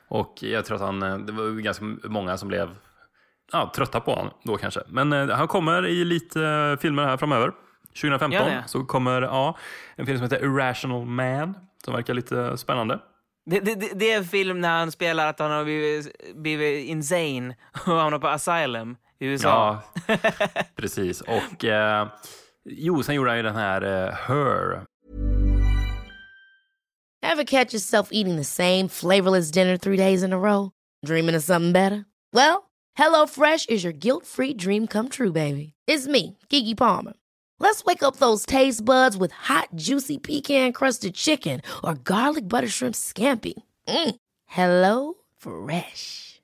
Och 0.07 0.33
jag 0.43 0.65
tror 0.65 0.75
att 0.75 0.81
han, 0.81 1.03
eh, 1.03 1.17
det 1.17 1.31
var 1.31 1.49
ganska 1.61 1.85
många 2.03 2.37
som 2.37 2.47
blev 2.47 2.69
ja, 3.51 3.71
trötta 3.75 3.99
på 3.99 4.11
honom 4.13 4.33
då 4.43 4.57
kanske. 4.57 4.81
Men 4.87 5.13
eh, 5.13 5.29
han 5.29 5.47
kommer 5.47 5.87
i 5.87 6.05
lite 6.05 6.43
eh, 6.43 6.77
filmer 6.81 7.03
här 7.05 7.17
framöver. 7.17 7.51
2015 8.01 8.31
Gör 8.31 8.45
det? 8.45 8.63
så 8.67 8.85
kommer 8.85 9.21
ja, 9.21 9.57
en 9.95 10.05
film 10.05 10.17
som 10.17 10.23
heter 10.23 10.43
Irrational 10.45 11.05
Man 11.05 11.57
som 11.83 11.93
verkar 11.93 12.13
lite 12.13 12.57
spännande. 12.57 12.99
Det, 13.45 13.59
det, 13.59 13.75
det- 13.75 13.91
det 13.99 14.11
är 14.13 14.17
en 14.17 14.25
film 14.25 14.61
när 14.61 14.79
han 14.79 14.91
spelar 14.91 15.27
att 15.27 15.39
han 15.39 15.51
har 15.51 15.63
blivit, 15.63 16.35
blivit 16.35 16.87
insane 16.89 17.55
och 17.87 17.93
hamnar 17.95 18.19
på 18.19 18.27
asylum 18.27 18.97
i 19.19 19.25
USA. 19.25 19.47
Ja, 19.47 19.83
precis. 20.75 21.21
Och 21.21 21.65
eh, 21.65 22.07
jo, 22.65 23.03
sen 23.03 23.15
gjorde 23.15 23.29
han 23.29 23.37
ju 23.37 23.43
den 23.43 23.55
här 23.55 23.81
eh, 23.81 24.13
Her. 24.13 24.85
Ever 27.21 27.43
catch 27.43 27.73
yourself 27.73 28.09
eating 28.11 28.37
the 28.37 28.43
same 28.43 28.87
flavorless 28.87 29.51
dinner 29.51 29.77
three 29.77 29.97
days 29.97 30.23
in 30.23 30.33
a 30.33 30.39
row? 30.39 30.71
Dreaming 31.05 31.35
of 31.35 31.43
something 31.43 31.73
better? 31.73 32.05
Well, 32.33 32.69
hello 32.95 33.25
fresh 33.27 33.65
is 33.69 33.83
your 33.83 33.93
guilt-free 33.93 34.53
dream 34.53 34.87
come 34.87 35.09
true, 35.09 35.31
baby. 35.31 35.73
It's 35.87 36.07
me, 36.07 36.37
Gigi 36.49 36.75
Palmer. 36.75 37.13
Let's 37.59 37.83
wake 37.83 38.03
up 38.03 38.15
those 38.17 38.45
taste 38.45 38.85
buds 38.85 39.17
with 39.17 39.31
hot, 39.33 39.67
juicy 39.75 40.17
pecan-crusted 40.17 41.13
chicken 41.13 41.61
or 41.83 41.95
garlic 41.95 42.47
butter 42.47 42.69
shrimp 42.69 42.95
scampi. 42.95 43.53
Mm. 43.87 44.15
Hello 44.45 45.15
Fresh. 45.37 46.28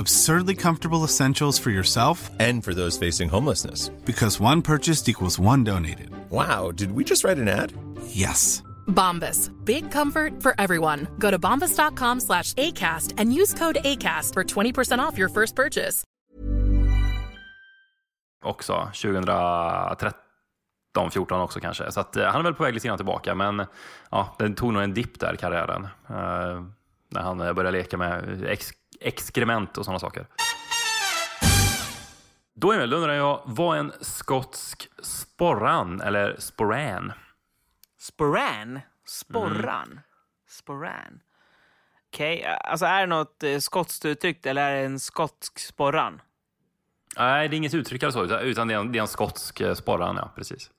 Absurdly 0.00 0.54
comfortable 0.54 1.04
essentials 1.04 1.58
for 1.58 1.70
yourself 1.70 2.30
And 2.40 2.64
for 2.64 2.74
those 2.74 2.98
facing 3.06 3.28
homelessness. 3.30 3.90
because 4.04 4.40
one 4.40 4.62
purchased 4.62 5.08
equals 5.08 5.38
one 5.38 5.64
donated. 5.64 6.10
Wow, 6.30 6.72
did 6.72 6.92
we 6.92 7.04
just 7.04 7.24
write 7.24 7.38
an 7.42 7.48
ad? 7.48 7.72
Yes. 8.06 8.62
Bombas. 8.86 9.50
Big 9.64 9.90
comfort 9.92 10.42
for 10.42 10.54
everyone. 10.58 11.06
Go 11.18 11.30
to 11.30 11.38
bombas.com 11.38 12.20
slash 12.20 12.54
ACAST 12.54 13.14
and 13.18 13.34
use 13.34 13.54
code 13.54 13.78
ACAST 13.84 14.34
for 14.34 14.44
20% 14.44 14.98
off 15.00 15.18
your 15.18 15.28
first 15.28 15.54
purchase. 15.56 16.04
också 18.44 18.90
2013, 19.02 21.10
14 21.10 21.40
också 21.40 21.60
kanske. 21.60 21.92
Så 21.92 22.00
att, 22.00 22.16
eh, 22.16 22.24
han 22.26 22.40
är 22.40 22.44
väl 22.44 22.54
på 22.54 22.62
väg 22.62 22.74
lite 22.74 22.86
grann 22.88 22.96
tillbaka, 22.98 23.34
men 23.34 23.66
ja, 24.10 24.34
den 24.38 24.54
tog 24.54 24.72
nog 24.72 24.82
en 24.82 24.94
dipp 24.94 25.20
där, 25.20 25.36
karriären. 25.36 25.84
Eh, 26.08 26.62
när 27.12 27.20
han 27.20 27.38
började 27.38 27.70
leka 27.70 27.96
med 27.96 28.44
ex 28.48 28.70
exkrement 29.00 29.78
och 29.78 29.84
sådana 29.84 29.98
saker. 29.98 30.26
Då 32.54 32.72
Emil, 32.72 32.92
undrar 32.92 33.14
jag, 33.14 33.42
vad 33.44 33.78
en 33.78 33.92
skotsk 34.00 34.88
sporran, 35.02 36.00
eller 36.00 36.36
sporan? 36.38 37.12
Sporan? 37.98 38.80
Sporran? 39.06 40.00
Sporan? 40.48 41.20
Okej, 42.12 42.44
alltså 42.44 42.86
är 42.86 43.00
det 43.00 43.06
något 43.06 43.42
eh, 43.42 43.58
skotskt 43.58 44.04
uttryck 44.04 44.46
eller 44.46 44.70
är 44.70 44.74
det 44.80 44.86
en 44.86 45.00
skotsk 45.00 45.58
sporran? 45.58 46.22
Nej, 47.16 47.48
det 47.48 47.54
är 47.54 47.58
inget 47.58 47.74
uttryck 47.74 48.02
eller 48.02 48.12
så, 48.12 48.24
utan- 48.40 48.68
det 48.68 48.74
är 48.74 48.78
en, 48.78 48.92
det 48.92 48.98
är 48.98 49.00
en 49.02 49.08
skotsk 49.08 49.60
eh, 49.60 49.74
sporran, 49.74 50.16
ja 50.16 50.32
precis. 50.36 50.70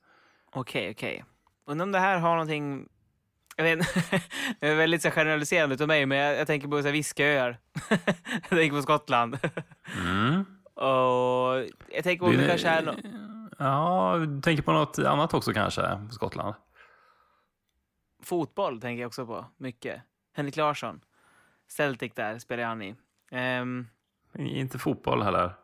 Okej, 0.52 0.90
okej. 0.90 1.24
Undrar 1.66 1.84
om 1.84 1.92
det 1.92 1.98
här 1.98 2.18
har 2.18 2.30
någonting... 2.30 2.88
Jag 3.56 3.64
vet 3.64 3.78
det 4.60 4.66
är 4.68 4.74
väldigt 4.74 5.02
så 5.02 5.10
generaliserande 5.10 5.74
utav 5.74 5.88
mig, 5.88 6.06
men 6.06 6.18
jag, 6.18 6.36
jag 6.36 6.46
tänker 6.46 6.68
på 6.68 6.78
så 6.82 6.88
här 6.88 6.92
Visköar. 6.92 7.58
jag 7.88 8.48
tänker 8.48 8.70
på 8.76 8.82
Skottland. 8.82 9.38
Mm. 9.98 10.44
Och 10.74 11.64
jag 11.88 12.04
tänker 12.04 12.18
på 12.26 12.32
det 12.32 12.36
Det- 12.36 12.48
kanske 12.48 12.68
är 12.68 12.82
no 12.82 12.92
Ja, 13.58 14.16
du 14.18 14.40
tänker 14.40 14.62
på 14.62 14.72
något 14.72 14.98
annat 14.98 15.34
också 15.34 15.52
kanske, 15.52 15.82
på 16.08 16.12
Skottland? 16.14 16.54
fotboll, 18.22 18.80
tänker 18.80 19.00
jag 19.02 19.08
också 19.08 19.26
på. 19.26 19.46
Mycket. 19.56 20.02
Henrik 20.36 20.56
Larsson. 20.56 21.00
Celtic 21.68 22.12
där 22.14 22.38
spelar 22.38 22.64
han 22.64 22.82
i. 22.82 22.94
Ehm, 23.30 23.86
Inte 24.38 24.78
fotboll 24.78 25.22
heller. 25.22 25.54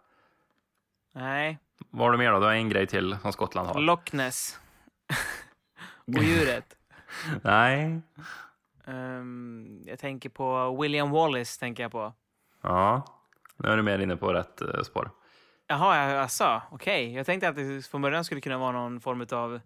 nej, 1.14 1.58
Vad 1.90 2.06
har 2.06 2.12
du 2.12 2.18
mer 2.18 2.32
då? 2.32 2.38
Du 2.40 2.46
har 2.46 2.52
en 2.52 2.68
grej 2.68 2.86
till 2.86 3.16
som 3.22 3.32
Skottland 3.32 3.68
har. 3.68 3.80
Loch 3.80 4.12
Ness. 4.14 4.60
Odjuret. 6.06 6.74
Nej. 7.42 8.00
Ehm, 8.86 9.82
jag 9.86 9.98
tänker 9.98 10.28
på 10.28 10.76
William 10.82 11.10
Wallace, 11.10 11.60
tänker 11.60 11.82
jag 11.82 11.92
på. 11.92 12.12
Ja, 12.62 13.04
nu 13.56 13.68
är 13.68 13.76
du 13.76 13.82
mer 13.82 13.98
inne 13.98 14.16
på 14.16 14.32
rätt 14.32 14.60
eh, 14.60 14.82
spår. 14.82 15.10
Jaha, 15.66 16.10
jag 16.10 16.30
sa 16.30 16.62
okej. 16.70 17.14
Jag 17.14 17.26
tänkte 17.26 17.48
att 17.48 17.56
det 17.56 17.86
från 17.86 18.02
början 18.02 18.24
skulle 18.24 18.40
kunna 18.40 18.58
vara 18.58 18.72
någon 18.72 19.00
form 19.00 19.26
av, 19.30 19.60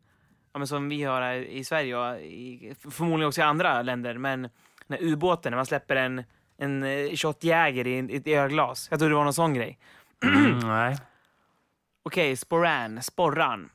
ja, 0.52 0.58
men 0.58 0.66
som 0.66 0.88
vi 0.88 1.02
har 1.02 1.20
här 1.22 1.34
i 1.34 1.64
Sverige 1.64 1.96
och 1.96 2.20
i, 2.20 2.74
förmodligen 2.90 3.28
också 3.28 3.40
i 3.40 3.44
andra 3.44 3.82
länder, 3.82 4.18
men 4.18 4.48
när 4.86 5.02
ubåten, 5.02 5.50
när 5.50 5.56
man 5.56 5.66
släpper 5.66 5.96
en, 5.96 6.24
en 6.56 6.82
eh, 6.82 7.14
shotjäger 7.14 7.86
i, 7.86 7.98
i 7.98 8.16
ett 8.16 8.26
ölglas. 8.26 8.88
Jag 8.90 8.98
trodde 8.98 9.12
det 9.12 9.16
var 9.16 9.24
någon 9.24 9.34
sån 9.34 9.54
grej. 9.54 9.78
Mm, 10.24 10.58
nej. 10.58 10.98
Okej, 12.02 12.36
sporan, 12.36 13.02
sporran. 13.02 13.70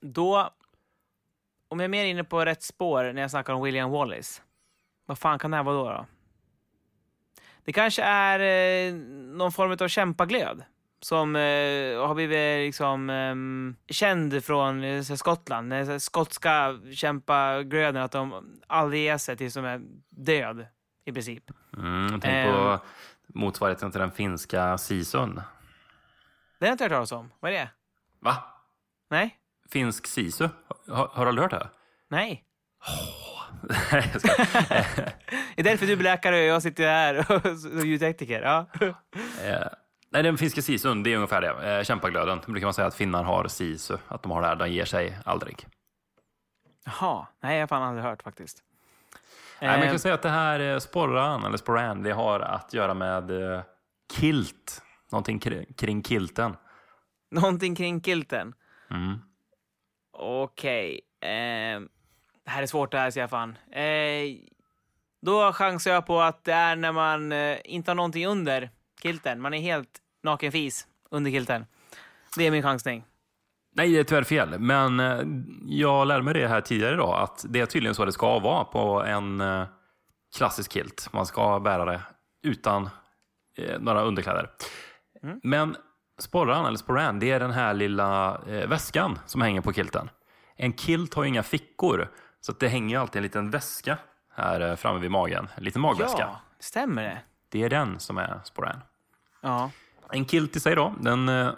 Då, 0.00 0.50
om 1.72 1.80
jag 1.80 1.84
är 1.84 1.88
mer 1.88 2.04
inne 2.04 2.24
på 2.24 2.44
rätt 2.44 2.62
spår 2.62 3.12
när 3.12 3.22
jag 3.22 3.30
snackar 3.30 3.52
om 3.52 3.62
William 3.62 3.90
Wallace, 3.90 4.42
vad 5.06 5.18
fan 5.18 5.38
kan 5.38 5.50
det 5.50 5.56
här 5.56 5.64
vara 5.64 5.76
då? 5.76 5.84
då? 5.90 6.06
Det 7.64 7.72
kanske 7.72 8.02
är 8.02 8.40
eh, 8.88 8.94
någon 8.94 9.52
form 9.52 9.76
av 9.80 9.88
kämpaglöd 9.88 10.64
som 11.00 11.36
eh, 11.36 12.06
har 12.06 12.14
blivit 12.14 12.66
liksom, 12.66 13.10
ehm, 13.10 13.76
känd 13.88 14.44
från 14.44 14.84
eh, 14.84 15.02
Skottland. 15.02 15.70
Den 15.70 16.00
skotska 16.00 16.78
kämpaglöden, 16.94 18.02
att 18.02 18.12
de 18.12 18.60
aldrig 18.66 19.02
ger 19.02 19.18
sig 19.18 19.36
tills 19.36 19.54
de 19.54 19.64
är 19.64 19.80
död, 20.08 20.66
i 21.04 21.12
princip. 21.12 21.50
Mm, 21.76 22.20
tänk 22.20 22.24
Ehm. 22.34 22.52
på 22.52 22.78
motsvarigheten 23.26 23.90
till 23.90 24.00
den 24.00 24.12
finska 24.12 24.78
sisun. 24.78 25.34
Det 25.34 26.66
har 26.66 26.66
jag 26.66 26.74
inte 26.74 26.84
hört 26.84 26.92
talas 26.92 27.12
om. 27.12 27.32
Vad 27.40 27.52
är 27.52 27.56
det? 27.56 27.70
Va? 28.20 28.36
Nej? 29.10 29.38
Finsk 29.72 30.06
sisu? 30.06 30.48
Har, 30.88 31.06
har 31.12 31.24
du 31.24 31.28
aldrig 31.28 31.42
hört 31.42 31.50
det? 31.50 31.68
Nej? 32.10 32.44
Nej, 33.92 34.10
jag 34.12 34.20
ska. 34.20 34.28
Det 35.56 35.60
är 35.60 35.64
därför 35.64 35.86
du 35.86 35.96
blir 35.96 36.10
läkare 36.10 36.36
och 36.36 36.42
jag 36.44 36.62
sitter 36.62 36.86
här 36.86 37.22
som 37.56 37.86
ljudtekniker. 37.86 38.42
Ja. 38.42 38.66
Eh, 39.44 39.66
Nej, 40.10 40.22
den 40.22 40.38
finska 40.38 40.62
sisun, 40.62 41.02
det 41.02 41.12
är 41.12 41.16
ungefär 41.16 41.40
det. 41.40 41.76
Eh, 41.78 41.82
kämpaglöden. 41.84 42.40
Då 42.46 42.52
brukar 42.52 42.66
man 42.66 42.74
säga 42.74 42.86
att 42.86 42.94
finnar 42.94 43.24
har 43.24 43.48
sisu, 43.48 43.96
att 44.08 44.22
de 44.22 44.32
har 44.32 44.42
det 44.42 44.48
här, 44.48 44.56
de 44.56 44.70
ger 44.70 44.84
sig 44.84 45.18
aldrig. 45.24 45.66
Jaha, 46.84 47.26
nej 47.42 47.54
jag 47.54 47.62
har 47.62 47.66
fan 47.66 47.82
aldrig 47.82 48.04
hört 48.04 48.22
faktiskt. 48.22 48.62
Nej, 49.60 49.70
jag 49.70 49.84
Eh, 49.84 49.90
kan 49.90 49.98
säga 49.98 50.14
att 50.14 50.22
det 50.22 50.28
här 50.28 50.78
sporran, 50.78 51.44
eller 51.44 51.56
sporran, 51.56 52.02
det 52.02 52.12
har 52.12 52.40
att 52.40 52.74
göra 52.74 52.94
med 52.94 53.30
eh, 53.54 53.62
kilt. 54.12 54.82
Någonting 55.12 55.38
kring, 55.38 55.72
kring 55.74 56.02
kilten. 56.02 56.56
Någonting 57.30 57.74
kring 57.74 58.00
kilten. 58.00 58.54
Mm. 58.90 59.18
Okej. 60.22 61.00
Eh, 61.20 61.80
det 62.44 62.50
här 62.50 62.62
är 62.62 62.66
svårt 62.66 62.90
det 62.90 62.98
här, 62.98 63.10
ser 63.10 63.20
jag 63.20 63.30
fan. 63.30 63.58
Eh, 63.72 64.36
då 65.22 65.52
chansar 65.52 65.90
jag 65.90 66.06
på 66.06 66.20
att 66.20 66.44
det 66.44 66.52
är 66.52 66.76
när 66.76 66.92
man 66.92 67.32
eh, 67.32 67.58
inte 67.64 67.90
har 67.90 67.96
någonting 67.96 68.26
under 68.26 68.70
kilten. 69.02 69.40
Man 69.40 69.54
är 69.54 69.60
helt 69.60 70.00
nakenfis 70.22 70.86
under 71.10 71.30
kilten. 71.30 71.66
Det 72.36 72.46
är 72.46 72.50
min 72.50 72.62
chansning. 72.62 73.04
Nej, 73.74 73.92
det 73.92 73.98
är 73.98 74.04
tyvärr 74.04 74.22
fel. 74.22 74.58
Men 74.58 75.00
eh, 75.00 75.20
jag 75.66 76.06
lärde 76.06 76.22
mig 76.22 76.34
det 76.34 76.48
här 76.48 76.60
tidigare 76.60 76.94
idag, 76.94 77.22
att 77.22 77.44
det 77.48 77.60
är 77.60 77.66
tydligen 77.66 77.94
så 77.94 78.04
det 78.04 78.12
ska 78.12 78.38
vara 78.38 78.64
på 78.64 79.02
en 79.02 79.40
eh, 79.40 79.64
klassisk 80.36 80.72
kilt. 80.72 81.08
Man 81.12 81.26
ska 81.26 81.60
bära 81.60 81.84
det 81.84 82.00
utan 82.42 82.88
eh, 83.58 83.80
några 83.80 84.02
underkläder. 84.02 84.50
Men 85.42 85.76
sporran, 86.18 86.66
eller 86.66 86.78
sporran, 86.78 87.18
det 87.18 87.30
är 87.30 87.40
den 87.40 87.50
här 87.50 87.74
lilla 87.74 88.40
eh, 88.46 88.68
väskan 88.68 89.18
som 89.26 89.40
hänger 89.40 89.60
på 89.60 89.72
kilten. 89.72 90.10
En 90.56 90.72
kilt 90.72 91.14
har 91.14 91.22
ju 91.22 91.28
inga 91.28 91.42
fickor, 91.42 92.08
så 92.40 92.52
det 92.52 92.68
hänger 92.68 92.98
alltid 92.98 93.16
en 93.16 93.22
liten 93.22 93.50
väska 93.50 93.98
här 94.34 94.60
eh, 94.60 94.76
framme 94.76 95.00
vid 95.00 95.10
magen. 95.10 95.48
En 95.54 95.64
liten 95.64 95.82
magväska. 95.82 96.20
Ja, 96.20 96.40
stämmer 96.58 97.02
det? 97.02 97.20
Det 97.48 97.62
är 97.62 97.70
den 97.70 98.00
som 98.00 98.18
är 98.18 98.40
sporran. 98.44 98.80
Ja. 99.40 99.70
En 100.10 100.24
kilt 100.24 100.56
i 100.56 100.60
sig 100.60 100.74
då, 100.74 100.94
den 101.00 101.28
eh, 101.28 101.50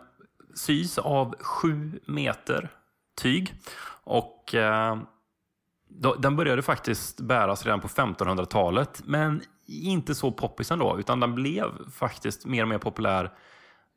sys 0.55 0.99
av 0.99 1.35
sju 1.41 2.01
meter 2.07 2.69
tyg. 3.17 3.55
Och 4.05 4.55
eh, 4.55 4.99
då, 5.89 6.15
den 6.15 6.37
började 6.37 6.63
faktiskt 6.63 7.21
bäras 7.21 7.65
redan 7.65 7.81
på 7.81 7.89
1500-talet, 7.89 9.03
men 9.05 9.43
inte 9.67 10.15
så 10.15 10.33
poppis 10.33 10.71
ändå, 10.71 10.99
utan 10.99 11.21
den 11.21 11.35
blev 11.35 11.91
faktiskt 11.91 12.47
mer 12.47 12.63
och 12.63 12.69
mer 12.69 12.79
populär 12.79 13.33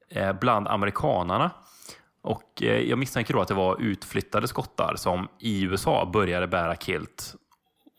Eh, 0.09 0.33
bland 0.33 0.67
amerikanarna. 0.67 1.51
Och 2.21 2.63
eh, 2.63 2.79
jag 2.79 2.99
misstänker 2.99 3.33
då 3.33 3.41
att 3.41 3.47
det 3.47 3.53
var 3.53 3.81
utflyttade 3.81 4.47
skottar 4.47 4.95
som 4.95 5.27
i 5.39 5.63
USA 5.63 6.09
började 6.13 6.47
bära 6.47 6.75
kilt. 6.75 7.35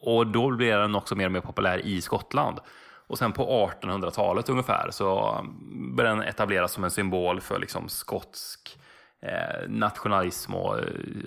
Och 0.00 0.26
då 0.26 0.56
blev 0.56 0.78
den 0.80 0.94
också 0.94 1.14
mer 1.14 1.26
och 1.26 1.32
mer 1.32 1.40
populär 1.40 1.78
i 1.78 2.00
Skottland. 2.00 2.60
Och 3.06 3.18
sen 3.18 3.32
på 3.32 3.70
1800-talet 3.82 4.48
ungefär 4.48 4.90
så 4.90 5.32
mm, 5.32 5.96
började 5.96 6.16
den 6.16 6.28
etableras 6.28 6.72
som 6.72 6.84
en 6.84 6.90
symbol 6.90 7.40
för 7.40 7.58
liksom 7.58 7.88
skotsk 7.88 8.78
eh, 9.22 9.68
nationalism 9.68 10.54
och 10.54 10.76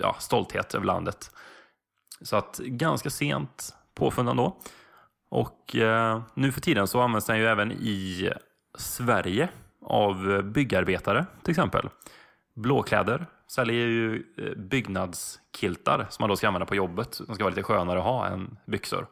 ja, 0.00 0.16
stolthet 0.18 0.74
över 0.74 0.86
landet. 0.86 1.30
Så 2.22 2.36
att 2.36 2.58
ganska 2.58 3.10
sent 3.10 3.74
påfund 3.94 4.36
då. 4.36 4.56
Och 5.30 5.76
eh, 5.76 6.22
nu 6.34 6.52
för 6.52 6.60
tiden 6.60 6.88
så 6.88 7.00
används 7.00 7.26
den 7.26 7.38
ju 7.38 7.46
även 7.46 7.72
i 7.72 8.30
Sverige 8.78 9.48
av 9.84 10.42
byggarbetare 10.42 11.26
till 11.42 11.50
exempel. 11.50 11.88
Blåkläder 12.54 13.26
säljer 13.52 13.86
ju 13.86 14.22
eh, 14.38 14.44
byggnadskiltar 14.56 16.06
som 16.10 16.22
man 16.22 16.28
då 16.28 16.36
ska 16.36 16.46
använda 16.46 16.66
på 16.66 16.74
jobbet. 16.74 17.20
De 17.26 17.34
ska 17.34 17.44
vara 17.44 17.54
lite 17.54 17.62
skönare 17.62 17.98
att 17.98 18.04
ha 18.04 18.26
än 18.26 18.58
byxor. 18.66 19.06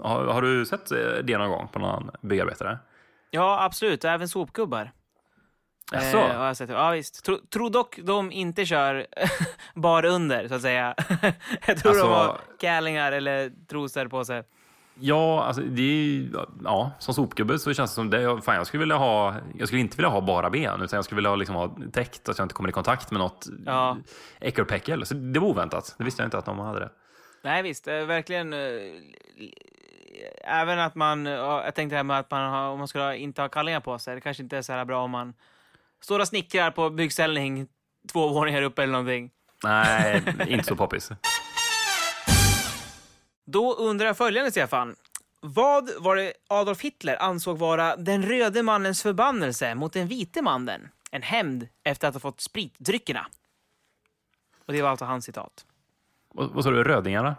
Har, 0.00 0.24
har 0.24 0.42
du 0.42 0.66
sett 0.66 0.90
eh, 0.92 0.98
det 1.24 1.38
någon 1.38 1.50
gång 1.50 1.68
på 1.68 1.78
någon 1.78 2.10
byggarbetare? 2.20 2.78
ja, 3.30 3.64
absolut. 3.64 4.04
Även 4.04 4.28
sopgubbar. 4.28 4.92
Jaså? 5.92 6.18
Eh, 6.18 6.36
har 6.36 6.46
jag 6.46 6.56
sett. 6.56 6.70
Ja, 6.70 6.90
visst. 6.90 7.24
Tro, 7.24 7.38
tror 7.50 7.70
dock 7.70 7.98
de 8.02 8.32
inte 8.32 8.66
kör 8.66 9.06
bar 9.74 10.04
under, 10.04 10.48
så 10.48 10.54
att 10.54 10.62
säga. 10.62 10.94
jag 11.66 11.78
tror 11.78 11.90
Alltså- 11.90 12.02
de 12.06 12.12
har 12.12 12.40
kallingar 12.60 13.12
eller 13.12 13.52
trosor 13.68 14.08
på 14.08 14.24
sig. 14.24 14.42
Ja, 15.00 15.44
alltså 15.44 15.62
det 15.62 15.82
är 15.82 16.28
ja, 16.64 16.90
som 16.98 17.14
sopgubbe 17.14 17.58
så 17.58 17.74
känns 17.74 17.90
det 17.90 17.94
som 17.94 18.10
det. 18.10 18.42
Fan, 18.42 18.54
jag 18.54 18.66
skulle 18.66 18.80
vilja 18.80 18.96
ha, 18.96 19.34
jag 19.58 19.68
skulle 19.68 19.80
inte 19.80 19.96
vilja 19.96 20.08
ha 20.08 20.20
bara 20.20 20.50
ben, 20.50 20.82
utan 20.82 20.96
jag 20.96 21.04
skulle 21.04 21.16
vilja 21.16 21.30
ha, 21.30 21.36
liksom, 21.36 21.56
ha 21.56 21.76
täckt 21.92 22.28
att 22.28 22.38
jag 22.38 22.44
inte 22.44 22.54
kommer 22.54 22.68
i 22.68 22.72
kontakt 22.72 23.10
med 23.10 23.20
något 23.20 23.46
Ja. 23.66 23.96
äckelpäckel. 24.40 25.06
Så 25.06 25.14
det 25.14 25.40
var 25.40 25.48
oväntat. 25.48 25.94
Det 25.98 26.04
visste 26.04 26.22
jag 26.22 26.26
inte 26.26 26.38
att 26.38 26.44
de 26.44 26.58
hade 26.58 26.80
det. 26.80 26.90
Nej, 27.44 27.62
visst. 27.62 27.88
eh, 27.88 27.94
Verkligen. 28.04 28.52
eh, 28.52 28.58
Även 30.44 30.78
att 30.78 30.94
man... 30.94 31.26
ja, 31.26 31.64
Jag 31.64 31.74
tänkte 31.74 31.94
det 31.94 31.98
här 31.98 32.04
med 32.04 32.18
att 32.18 32.30
man 32.30 32.50
har, 32.52 32.68
om 32.70 32.78
man 32.78 32.88
skulle 32.88 33.16
inte 33.16 33.42
ha 33.42 33.48
kallingar 33.48 33.80
på 33.80 33.98
sig. 33.98 34.14
Det 34.14 34.20
kanske 34.20 34.42
inte 34.42 34.56
är 34.58 34.62
så 34.62 34.72
här 34.72 34.84
bra 34.84 35.02
om 35.02 35.10
man 35.10 35.34
står 36.02 36.20
och 36.20 36.28
snickrar 36.28 36.70
på 36.70 36.90
byggställning 36.90 37.66
två 38.12 38.28
våningar 38.28 38.62
upp 38.62 38.78
eller 38.78 38.92
någonting. 38.92 39.30
Nej, 39.64 40.22
inte 40.48 40.64
så 40.64 40.76
poppis. 40.76 41.10
Då 43.46 43.74
undrar 43.74 44.06
jag 44.06 44.16
följande, 44.16 44.50
Stefan. 44.50 44.96
Vad 45.40 45.90
var 45.98 46.16
det 46.16 46.32
Adolf 46.48 46.80
Hitler 46.80 47.22
ansåg 47.22 47.58
vara 47.58 47.96
den 47.96 48.22
röde 48.22 48.62
mannens 48.62 49.02
förbannelse 49.02 49.74
mot 49.74 49.92
den 49.92 50.08
vite 50.08 50.42
mannen? 50.42 50.88
En 51.10 51.22
hämnd 51.22 51.68
efter 51.82 52.08
att 52.08 52.14
ha 52.14 52.20
fått 52.20 52.40
spritdryckerna. 52.40 53.26
Och 54.66 54.72
det 54.72 54.82
var 54.82 54.90
alltså 54.90 55.04
hans 55.04 55.24
citat. 55.24 55.66
Vad, 56.34 56.50
vad 56.50 56.64
sa 56.64 56.70
du, 56.70 56.84
rödingarna? 56.84 57.36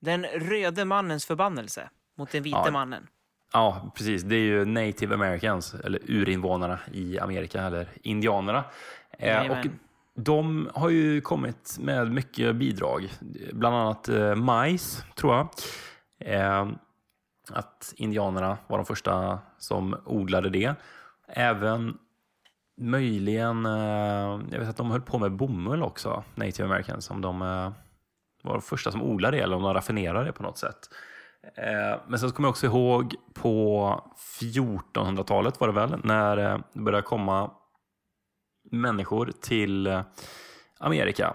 Den 0.00 0.24
röde 0.24 0.84
mannens 0.84 1.26
förbannelse 1.26 1.90
mot 2.16 2.30
den 2.30 2.42
vite 2.42 2.58
Ja. 2.64 2.70
mannen. 2.70 3.06
Ja, 3.52 3.92
precis. 3.94 4.22
Det 4.22 4.36
är 4.36 4.40
ju 4.40 4.64
native 4.64 5.14
americans, 5.14 5.74
eller 5.74 6.00
urinvånarna 6.06 6.78
i 6.92 7.18
Amerika, 7.18 7.62
eller 7.62 7.88
indianerna. 8.02 8.64
Eh, 9.18 9.50
och 9.50 9.66
de 10.16 10.70
har 10.74 10.88
ju 10.88 11.20
kommit 11.20 11.76
med 11.80 12.10
mycket 12.12 12.56
bidrag, 12.56 13.12
bland 13.52 13.76
annat 13.76 14.08
eh, 14.08 14.34
majs, 14.34 15.04
tror 15.16 15.34
jag. 15.34 15.48
Eh, 16.20 16.68
att 17.50 17.94
indianerna 17.96 18.58
var 18.66 18.78
de 18.78 18.86
första 18.86 19.38
som 19.58 19.96
odlade 20.04 20.50
det. 20.50 20.74
Även 21.28 21.98
möjligen, 22.80 23.66
eh, 23.66 24.40
jag 24.50 24.58
vet 24.58 24.68
att 24.68 24.76
de 24.76 24.90
höll 24.90 25.00
på 25.00 25.18
med 25.18 25.32
bomull 25.32 25.82
också, 25.82 26.24
native 26.34 26.68
americans, 26.68 27.10
om 27.10 27.20
de 27.20 27.42
eh, 27.42 27.72
var 28.42 28.52
de 28.52 28.62
första 28.62 28.90
som 28.92 29.02
odlade 29.02 29.36
det 29.36 29.42
eller 29.42 29.56
om 29.56 29.62
de 29.62 29.74
raffinerade 29.74 30.24
det 30.24 30.32
på 30.32 30.42
något 30.42 30.58
sätt. 30.58 30.78
Eh, 31.56 32.00
Men 32.08 32.18
sen 32.18 32.28
så 32.28 32.34
kommer 32.34 32.46
jag 32.46 32.50
också 32.52 32.66
ihåg 32.66 33.14
på 33.34 34.00
1400-talet 34.40 35.60
var 35.60 35.68
det 35.68 35.74
väl, 35.74 36.00
när 36.04 36.36
eh, 36.36 36.58
det 36.72 36.80
började 36.80 37.02
komma 37.06 37.50
människor 38.80 39.32
till 39.40 39.86
eh, 39.86 40.00
Amerika. 40.78 41.34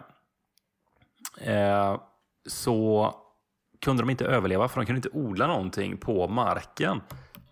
Eh, 1.41 1.97
Så 2.47 3.13
kunde 3.81 4.03
de 4.03 4.09
inte 4.09 4.25
överleva 4.25 4.67
för 4.67 4.79
de 4.81 4.85
kunde 4.85 4.97
inte 4.97 5.17
odla 5.17 5.47
någonting 5.47 5.97
på 5.97 6.27
marken 6.27 7.01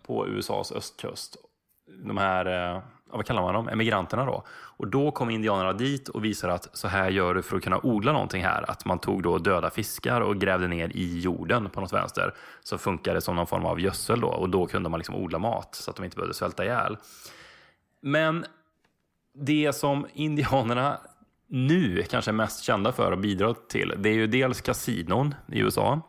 på 0.06 0.28
USAs 0.28 0.72
östkust. 0.72 1.38
De 2.06 2.18
här, 2.18 2.76
eh, 2.76 2.82
vad 3.12 3.26
kallar 3.26 3.42
man 3.42 3.54
dem, 3.54 3.70
emigranterna 3.70 4.26
då. 4.26 4.44
Och 4.50 4.88
då 4.88 5.12
kom 5.12 5.30
indianerna 5.30 5.74
dit 5.74 6.10
och 6.10 6.26
visade 6.26 6.54
att 6.54 6.78
så 6.78 6.88
här 6.88 7.10
gör 7.10 7.34
du 7.34 7.42
för 7.42 7.58
att 7.58 7.64
kunna 7.64 7.80
odla 7.84 8.12
någonting 8.12 8.44
här. 8.44 8.72
Att 8.72 8.86
man 8.86 9.00
tog 9.00 9.24
då 9.24 9.38
döda 9.38 9.70
fiskar 9.70 10.22
och 10.22 10.38
grävde 10.38 10.68
ner 10.68 10.92
i 10.94 11.20
jorden 11.20 11.70
på 11.70 11.82
något 11.82 11.94
vänster. 11.94 12.34
Så 12.64 12.78
funkade 12.78 13.18
det 13.18 13.22
som 13.22 13.36
någon 13.36 13.48
form 13.48 13.66
av 13.66 13.80
gödsel 13.80 14.22
då. 14.22 14.28
Och 14.28 14.50
då 14.50 14.66
kunde 14.66 14.90
man 14.90 15.00
liksom 15.00 15.16
odla 15.16 15.40
mat 15.40 15.76
så 15.76 15.90
att 15.92 15.96
de 15.96 16.06
inte 16.06 16.16
behövde 16.16 16.34
svälta 16.34 16.66
ihjäl. 16.66 16.98
Men 18.02 18.46
det 19.40 19.74
som 19.76 20.08
indianerna 20.14 21.00
nu 21.48 22.04
kanske 22.04 22.32
är 22.32 22.34
mest 22.34 22.64
kända 22.64 22.92
för 22.92 23.12
och 23.12 23.20
bidra 23.20 23.54
till, 23.54 23.94
det 23.98 24.10
är 24.10 24.14
ju 24.14 24.28
dels 24.28 24.62
kasinon 24.62 25.36
i 25.52 25.60
USA. 25.60 26.02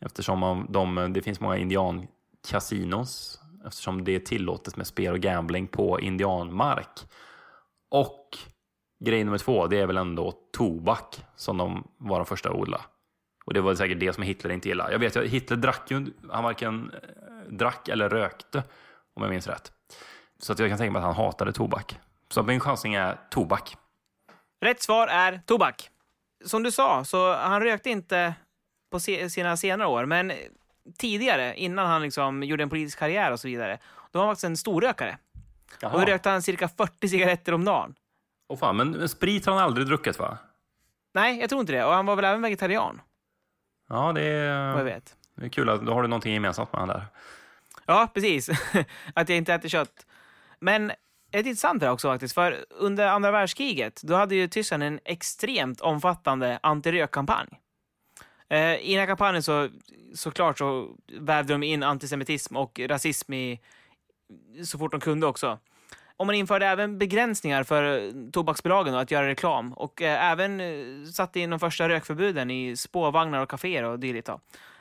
Eftersom 0.00 0.66
de, 0.68 1.12
det 1.12 1.22
finns 1.22 1.40
många 1.40 1.56
indiankasinos. 1.56 3.40
Eftersom 3.66 4.04
det 4.04 4.14
är 4.14 4.18
tillåtet 4.18 4.76
med 4.76 4.86
spel 4.86 5.12
och 5.12 5.20
gambling 5.20 5.66
på 5.66 6.00
indianmark. 6.00 7.06
Och 7.90 8.38
grej 9.04 9.24
nummer 9.24 9.38
två, 9.38 9.66
det 9.66 9.80
är 9.80 9.86
väl 9.86 9.96
ändå 9.96 10.32
tobak 10.52 11.24
som 11.36 11.58
de 11.58 11.88
var 11.98 12.18
de 12.18 12.26
första 12.26 12.48
att 12.48 12.56
odla. 12.56 12.80
Och 13.44 13.54
det 13.54 13.60
var 13.60 13.74
säkert 13.74 14.00
det 14.00 14.12
som 14.12 14.22
Hitler 14.22 14.50
inte 14.50 14.68
gillade. 14.68 14.92
Jag 14.92 14.98
vet 14.98 15.16
Hitler 15.16 15.56
drack 15.56 15.90
ju, 15.90 16.06
han 16.30 16.44
varken 16.44 16.90
eh, 16.90 17.52
drack 17.52 17.88
eller 17.88 18.08
rökte, 18.08 18.62
om 19.14 19.22
jag 19.22 19.30
minns 19.30 19.46
rätt. 19.46 19.72
Så 20.38 20.52
att 20.52 20.58
jag 20.58 20.68
kan 20.68 20.78
tänka 20.78 20.92
mig 20.92 20.98
att 20.98 21.16
han 21.16 21.24
hatade 21.24 21.52
tobak. 21.52 21.98
Så 22.34 22.42
min 22.42 22.60
chansning 22.60 22.94
är 22.94 23.18
tobak. 23.30 23.76
Rätt 24.60 24.82
svar 24.82 25.08
är 25.08 25.40
tobak. 25.46 25.90
Som 26.44 26.62
du 26.62 26.70
sa, 26.72 27.04
så 27.04 27.34
han 27.34 27.60
rökte 27.60 27.90
inte 27.90 28.34
på 28.90 29.00
sina 29.00 29.56
senare 29.56 29.88
år, 29.88 30.06
men 30.06 30.32
tidigare, 30.98 31.54
innan 31.56 31.86
han 31.86 32.02
liksom 32.02 32.42
gjorde 32.42 32.62
en 32.62 32.68
politisk 32.70 32.98
karriär 32.98 33.30
och 33.30 33.40
så 33.40 33.48
vidare, 33.48 33.78
då 34.12 34.18
var 34.18 34.26
han 34.26 34.32
faktiskt 34.34 34.44
en 34.44 34.56
storrökare. 34.56 35.18
Och 35.82 35.90
då 35.92 35.98
rökte 35.98 36.30
han 36.30 36.42
cirka 36.42 36.68
40 36.68 37.08
cigaretter 37.08 37.54
om 37.54 37.64
dagen. 37.64 37.94
Åh 38.48 38.58
fan, 38.58 38.76
men, 38.76 38.90
men 38.90 39.08
sprit 39.08 39.46
har 39.46 39.54
han 39.54 39.62
aldrig 39.62 39.86
druckit 39.86 40.18
va? 40.18 40.38
Nej, 41.14 41.40
jag 41.40 41.48
tror 41.48 41.60
inte 41.60 41.72
det. 41.72 41.84
Och 41.84 41.92
han 41.92 42.06
var 42.06 42.16
väl 42.16 42.24
även 42.24 42.42
vegetarian, 42.42 43.00
Ja, 43.88 44.12
det 44.12 44.20
vad 44.20 44.20
jag 44.20 44.80
är, 44.80 44.84
vet. 44.84 45.16
det 45.34 45.44
är 45.44 45.48
kul. 45.48 45.68
Att, 45.68 45.86
då 45.86 45.92
har 45.92 46.02
du 46.02 46.08
någonting 46.08 46.34
gemensamt 46.34 46.72
med 46.72 46.80
han 46.80 46.88
där. 46.88 47.06
Ja, 47.86 48.08
precis. 48.14 48.48
att 49.14 49.28
jag 49.28 49.38
inte 49.38 49.54
äter 49.54 49.68
kött. 49.68 50.06
Men 50.60 50.92
det 51.42 51.48
är 51.48 51.50
intressant 51.50 51.80
det 51.80 51.86
här 51.86 51.92
också 51.92 52.08
faktiskt, 52.08 52.34
för 52.34 52.64
under 52.70 53.06
andra 53.06 53.30
världskriget, 53.30 54.02
då 54.02 54.14
hade 54.14 54.34
ju 54.34 54.48
Tyskland 54.48 54.82
en 54.82 55.00
extremt 55.04 55.80
omfattande 55.80 56.58
antirökkampanj. 56.62 57.48
Eh, 58.48 58.74
I 58.74 58.90
den 58.90 59.00
här 59.00 59.06
kampanjen 59.06 59.42
så 59.42 59.68
såklart 60.14 60.58
så 60.58 60.96
vävde 61.20 61.54
de 61.54 61.62
in 61.62 61.82
antisemitism 61.82 62.56
och 62.56 62.80
rasism 62.80 63.32
i, 63.32 63.60
så 64.64 64.78
fort 64.78 64.90
de 64.90 65.00
kunde 65.00 65.26
också. 65.26 65.58
Och 66.16 66.26
man 66.26 66.34
införde 66.34 66.66
även 66.66 66.98
begränsningar 66.98 67.62
för 67.62 67.98
eh, 67.98 68.12
tobaksbolagen 68.32 68.94
att 68.94 69.10
göra 69.10 69.28
reklam 69.28 69.72
och 69.72 70.02
eh, 70.02 70.30
även 70.30 70.60
eh, 70.60 71.04
satte 71.12 71.40
in 71.40 71.50
de 71.50 71.60
första 71.60 71.88
rökförbuden 71.88 72.50
i 72.50 72.76
spårvagnar 72.76 73.40
och 73.40 73.50
kaféer 73.50 73.82
och 73.82 73.98
dylikt. 73.98 74.28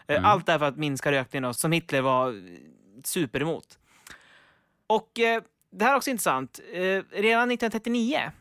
Eh, 0.07 0.25
Allt 0.25 0.45
därför 0.45 0.65
att 0.65 0.77
minska 0.77 1.11
rökningen 1.11 1.43
då, 1.43 1.53
som 1.53 1.71
Hitler 1.71 2.01
var 2.01 2.29
eh, 2.29 2.35
super 3.03 3.41
emot. 3.41 3.79
Och 4.87 5.19
det 5.73 5.85
här 5.85 5.91
är 5.91 5.97
också 5.97 6.09
intressant. 6.09 6.59
Eh, 6.73 6.81
redan 7.11 7.51
1939 7.51 8.31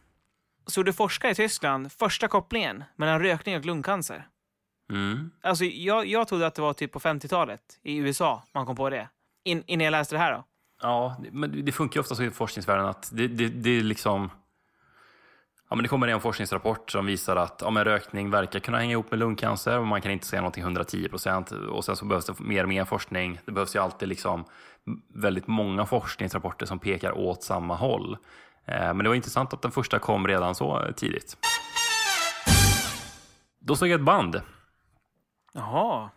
så 0.66 0.81
gjorde 0.81 0.92
forskare 0.92 1.31
i 1.31 1.35
Tyskland 1.35 1.92
första 1.92 2.29
kopplingen 2.29 2.85
mellan 2.97 3.21
rökning 3.21 3.57
och 3.57 3.64
lungcancer. 3.64 4.29
Mm. 4.90 5.31
Alltså, 5.42 5.64
jag, 5.64 6.07
jag 6.07 6.29
trodde 6.29 6.47
att 6.47 6.55
det 6.55 6.62
var 6.62 6.73
typ 6.73 6.92
på 6.92 7.01
50-talet 7.01 7.61
i 7.83 7.97
USA 7.97 8.42
man 8.55 8.66
kom 8.66 8.77
på 8.77 8.90
det. 8.90 9.09
In, 9.45 9.64
innan 9.66 9.85
jag 9.85 9.90
läste 9.92 10.14
det 10.14 10.18
här 10.18 10.33
då. 10.33 10.45
Ja, 10.83 11.16
men 11.33 11.64
det 11.64 11.73
funkar 11.73 11.97
ju 11.97 12.01
ofta 12.01 12.14
så 12.14 12.23
i 12.23 12.31
forskningsvärlden 12.31 12.87
att 12.87 13.11
det, 13.12 13.29
det, 13.29 13.49
det 13.49 13.71
är 13.71 13.83
liksom... 13.83 14.31
Ja, 15.73 15.77
men 15.77 15.83
det 15.83 15.89
kommer 15.89 16.09
en 16.09 16.21
forskningsrapport 16.21 16.91
som 16.91 17.07
visar 17.07 17.37
att 17.37 17.61
ja, 17.65 17.71
men 17.71 17.85
rökning 17.85 18.31
verkar 18.31 18.61
kunna 18.61 18.79
hänga 18.79 18.93
ihop 18.93 19.11
med 19.11 19.21
lungcancer 19.21 19.79
och 19.79 19.87
man 19.87 20.01
kan 20.03 20.13
inte 20.13 20.27
säga 20.27 20.41
någonting 20.41 20.63
110 20.63 21.09
procent. 21.09 21.51
Och 21.51 21.85
sen 21.85 21.97
så 21.97 22.05
behövs 22.05 22.27
det 22.27 22.41
mer 22.41 22.63
och 22.63 22.69
mer 22.69 22.85
forskning. 22.85 23.41
Det 23.45 23.53
behövs 23.53 23.77
ju 23.77 23.79
alltid 23.83 24.09
liksom 24.09 24.45
väldigt 25.15 25.47
många 25.47 25.87
forskningsrapporter 25.87 26.67
som 26.67 26.79
pekar 26.79 27.19
åt 27.19 27.43
samma 27.43 27.77
håll. 27.77 28.17
Eh, 28.65 28.95
men 28.95 28.99
det 28.99 29.09
var 29.09 29.15
intressant 29.15 29.53
att 29.53 29.63
den 29.63 29.71
första 29.71 29.99
kom 29.99 30.29
redan 30.29 30.55
så 30.55 30.93
tidigt. 30.97 31.37
Då 33.61 33.77
såg 33.77 33.89
jag 33.89 34.01
ett 34.01 34.07
band. 34.07 34.41
Jaha. 35.53 36.11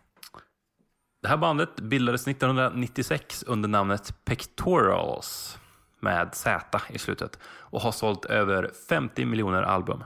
Det 1.22 1.28
här 1.28 1.36
bandet 1.36 1.80
bildades 1.80 2.28
1996 2.28 3.44
under 3.46 3.68
namnet 3.68 4.24
Pectorals 4.24 5.58
med 6.00 6.34
Z 6.34 6.80
i 6.88 6.98
slutet 6.98 7.38
och 7.44 7.80
har 7.80 7.92
sålt 7.92 8.24
över 8.24 8.70
50 8.88 9.24
miljoner 9.24 9.62
album. 9.62 10.04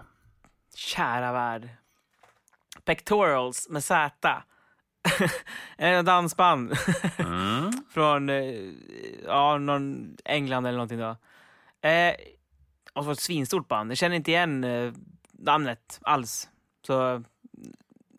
Kära 0.74 1.32
värld. 1.32 1.68
Pectorals 2.84 3.68
med 3.68 3.84
Z. 3.84 4.42
en 5.76 6.04
dansband. 6.04 6.72
Från 7.90 8.28
eh, 8.28 8.72
ja, 9.26 9.58
någon 9.58 10.16
England 10.24 10.66
eller 10.66 10.78
någonting 10.78 10.98
då. 10.98 11.16
Eh, 11.88 12.14
och 12.92 13.04
så 13.04 13.10
ett 13.10 13.20
svinstort 13.20 13.68
band. 13.68 13.90
Jag 13.90 13.98
känner 13.98 14.16
inte 14.16 14.30
igen 14.30 14.64
eh, 14.64 14.92
namnet 15.32 16.00
alls. 16.02 16.48
Så 16.86 17.22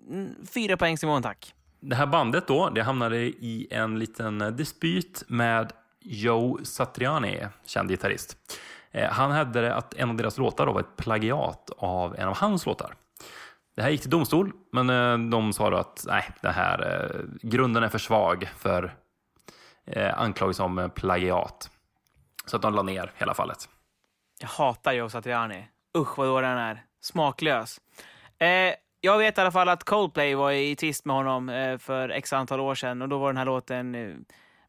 mm, 0.10 0.36
fyra 0.53 0.77
poäng 0.77 0.97
Simon, 0.97 1.23
tack. 1.23 1.53
Det 1.79 1.95
här 1.95 2.05
bandet 2.05 2.47
då, 2.47 2.69
det 2.69 2.84
hamnade 2.84 3.17
i 3.17 3.67
en 3.71 3.99
liten 3.99 4.55
dispyt 4.57 5.23
med 5.27 5.71
Joe 6.01 6.57
Satriani, 6.63 7.47
känd 7.65 7.89
gitarrist. 7.89 8.37
Eh, 8.91 9.11
han 9.11 9.31
hävdade 9.31 9.75
att 9.75 9.93
en 9.93 10.09
av 10.09 10.15
deras 10.15 10.37
låtar 10.37 10.65
då 10.65 10.71
var 10.71 10.79
ett 10.79 10.97
plagiat 10.97 11.71
av 11.77 12.15
en 12.15 12.27
av 12.27 12.37
hans 12.37 12.65
låtar. 12.65 12.95
Det 13.75 13.81
här 13.81 13.89
gick 13.89 14.01
till 14.01 14.09
domstol, 14.09 14.51
men 14.71 14.89
eh, 14.89 15.29
de 15.29 15.53
sa 15.53 15.69
då 15.69 15.77
att 15.77 16.03
nej, 16.07 16.29
det 16.41 16.51
här, 16.51 17.09
eh, 17.09 17.21
grunden 17.41 17.83
är 17.83 17.89
för 17.89 17.99
svag 17.99 18.49
för 18.57 18.95
anklagelse 20.15 20.63
om 20.63 20.91
plagiat. 20.95 21.69
Så 22.45 22.55
att 22.55 22.61
de 22.61 22.73
la 22.73 22.81
ner 22.81 23.11
hela 23.15 23.33
fallet. 23.33 23.69
Jag 24.39 24.47
hatar 24.47 24.93
Joe 24.93 25.09
Satriani. 25.09 25.67
Usch 25.97 26.17
vad 26.17 26.27
dålig 26.27 26.47
han 26.47 26.57
är. 26.57 26.83
Smaklös. 27.01 27.81
Eh, 28.37 28.73
jag 29.01 29.17
vet 29.17 29.37
i 29.37 29.41
alla 29.41 29.51
fall 29.51 29.69
att 29.69 29.83
Coldplay 29.83 30.35
var 30.35 30.51
i 30.51 30.75
tvist 30.75 31.05
med 31.05 31.15
honom 31.15 31.49
eh, 31.49 31.77
för 31.77 32.09
x 32.09 32.33
antal 32.33 32.59
år 32.59 32.75
sedan 32.75 33.01
och 33.01 33.09
då 33.09 33.17
var 33.17 33.27
den 33.27 33.37
här 33.37 33.45
låten 33.45 33.95
eh, 33.95 34.15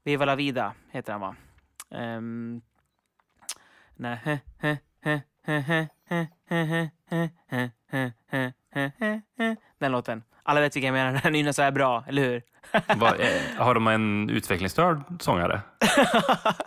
Viva 0.05 0.25
la 0.25 0.35
vida 0.35 0.75
heter 0.91 1.13
han 1.13 1.21
va? 1.21 1.37
Den 9.79 9.93
låten. 9.93 10.23
Alla 10.43 10.61
vet 10.61 10.77
vilken 10.77 10.95
jag 10.95 11.05
menar, 11.05 11.21
den 11.23 11.33
nynnar 11.33 11.53
så 11.53 11.63
här 11.63 11.71
bra, 11.71 12.05
eller 12.09 12.23
hur? 12.23 12.43
Va, 12.97 13.15
har 13.59 13.75
de 13.75 13.87
en 13.87 14.31
utvecklingsstörd 14.31 15.03
sångare? 15.21 15.61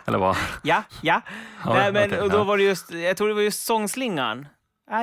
eller 0.06 0.18
vad? 0.18 0.36
Ja, 0.62 0.82
ja. 1.02 1.22
ja 1.64 1.74
Nej, 1.74 1.92
men 1.92 2.04
okay, 2.04 2.28
då 2.28 2.36
ja. 2.36 2.44
var 2.44 2.56
det 2.56 2.62
just, 2.62 2.90
jag 2.90 3.16
tror 3.16 3.28
det 3.28 3.34
var 3.34 3.42
just 3.42 3.64
sångslingan. 3.64 4.46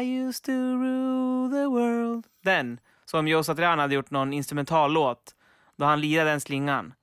I 0.01 0.19
used 0.19 0.43
to 0.43 0.51
rule 0.51 1.49
the 1.51 1.65
world. 1.65 2.25
Den, 2.43 2.79
som 3.05 3.27
Joe 3.27 3.43
Satriani 3.43 3.81
hade 3.81 3.95
gjort 3.95 4.11
någon 4.11 4.33
instrumentallåt 4.33 5.35
då 5.75 5.85
han 5.85 6.01
lirade 6.01 6.29
den 6.29 6.41
slingan 6.41 6.93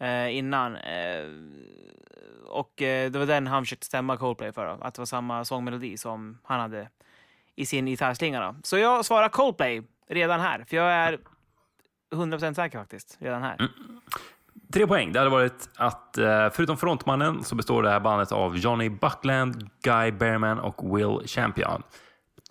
eh, 0.00 0.36
innan. 0.36 0.76
Eh, 0.76 1.24
och 2.46 2.82
eh, 2.82 3.10
det 3.10 3.18
var 3.18 3.26
den 3.26 3.46
han 3.46 3.62
försökte 3.62 3.86
stämma 3.86 4.16
Coldplay 4.16 4.52
för. 4.52 4.66
Då, 4.66 4.84
att 4.84 4.94
det 4.94 5.00
var 5.00 5.06
samma 5.06 5.44
sångmelodi 5.44 5.96
som 5.96 6.38
han 6.42 6.60
hade 6.60 6.88
i 7.56 7.66
sin 7.66 7.86
gitarrslinga. 7.86 8.40
Då. 8.40 8.56
Så 8.62 8.78
jag 8.78 9.04
svarar 9.04 9.28
Coldplay 9.28 9.82
redan 10.08 10.40
här. 10.40 10.64
För 10.68 10.76
jag 10.76 10.92
är 10.92 11.18
100% 12.14 12.54
säker 12.54 12.78
faktiskt. 12.78 13.16
Redan 13.20 13.42
här. 13.42 13.56
Mm. 13.58 13.70
Tre 14.72 14.86
poäng. 14.86 15.12
Det 15.12 15.18
hade 15.18 15.30
varit 15.30 15.68
att 15.76 16.18
eh, 16.18 16.50
förutom 16.52 16.76
frontmannen 16.76 17.44
så 17.44 17.54
består 17.54 17.82
det 17.82 17.90
här 17.90 18.00
bandet 18.00 18.32
av 18.32 18.56
Johnny 18.56 18.88
Buckland, 18.88 19.70
Guy 19.82 20.12
Bearman 20.12 20.60
och 20.60 20.96
Will 20.96 21.28
Champion. 21.28 21.82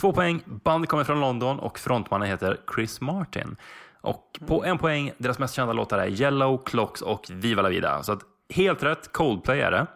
Två 0.01 0.13
poäng. 0.13 0.41
Bandet 0.45 0.89
kommer 0.89 1.03
från 1.03 1.19
London 1.19 1.60
och 1.60 1.79
frontmannen 1.79 2.27
heter 2.27 2.58
Chris 2.75 3.01
Martin. 3.01 3.56
Och 4.03 4.39
på 4.47 4.65
en 4.65 4.77
poäng, 4.77 5.11
deras 5.17 5.39
mest 5.39 5.55
kända 5.55 5.73
låtar 5.73 5.97
är 5.97 6.21
Yellow, 6.21 6.63
Clocks 6.65 7.01
och 7.01 7.25
Viva 7.29 7.61
la 7.61 7.69
Vida. 7.69 8.03
Så 8.03 8.11
att 8.11 8.21
helt 8.53 8.83
rätt, 8.83 9.11
Coldplay 9.11 9.61
är 9.61 9.71
det. 9.71 9.87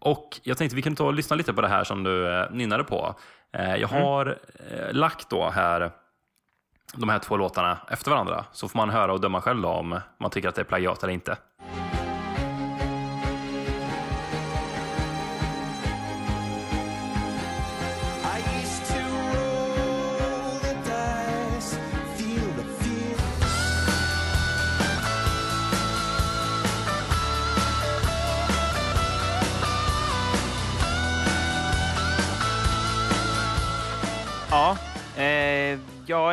Och 0.00 0.40
jag 0.42 0.58
tänkte 0.58 0.76
vi 0.76 0.82
kan 0.82 0.96
ta 0.96 1.04
och 1.04 1.14
lyssna 1.14 1.36
lite 1.36 1.52
på 1.52 1.60
det 1.60 1.68
här 1.68 1.84
som 1.84 2.02
du 2.02 2.34
eh, 2.34 2.50
nynnade 2.50 2.84
på. 2.84 3.14
Eh, 3.52 3.76
jag 3.76 3.88
har 3.88 4.38
eh, 4.70 4.92
lagt 4.92 5.30
då 5.30 5.50
här 5.50 5.90
de 6.94 7.08
här 7.08 7.18
två 7.18 7.36
låtarna 7.36 7.78
efter 7.90 8.10
varandra. 8.10 8.44
Så 8.52 8.68
får 8.68 8.76
man 8.76 8.90
höra 8.90 9.12
och 9.12 9.20
döma 9.20 9.40
själv 9.40 9.62
då 9.62 9.68
om 9.68 10.00
man 10.20 10.30
tycker 10.30 10.48
att 10.48 10.54
det 10.54 10.62
är 10.62 10.64
plagiat 10.64 11.02
eller 11.02 11.12
inte. 11.12 11.36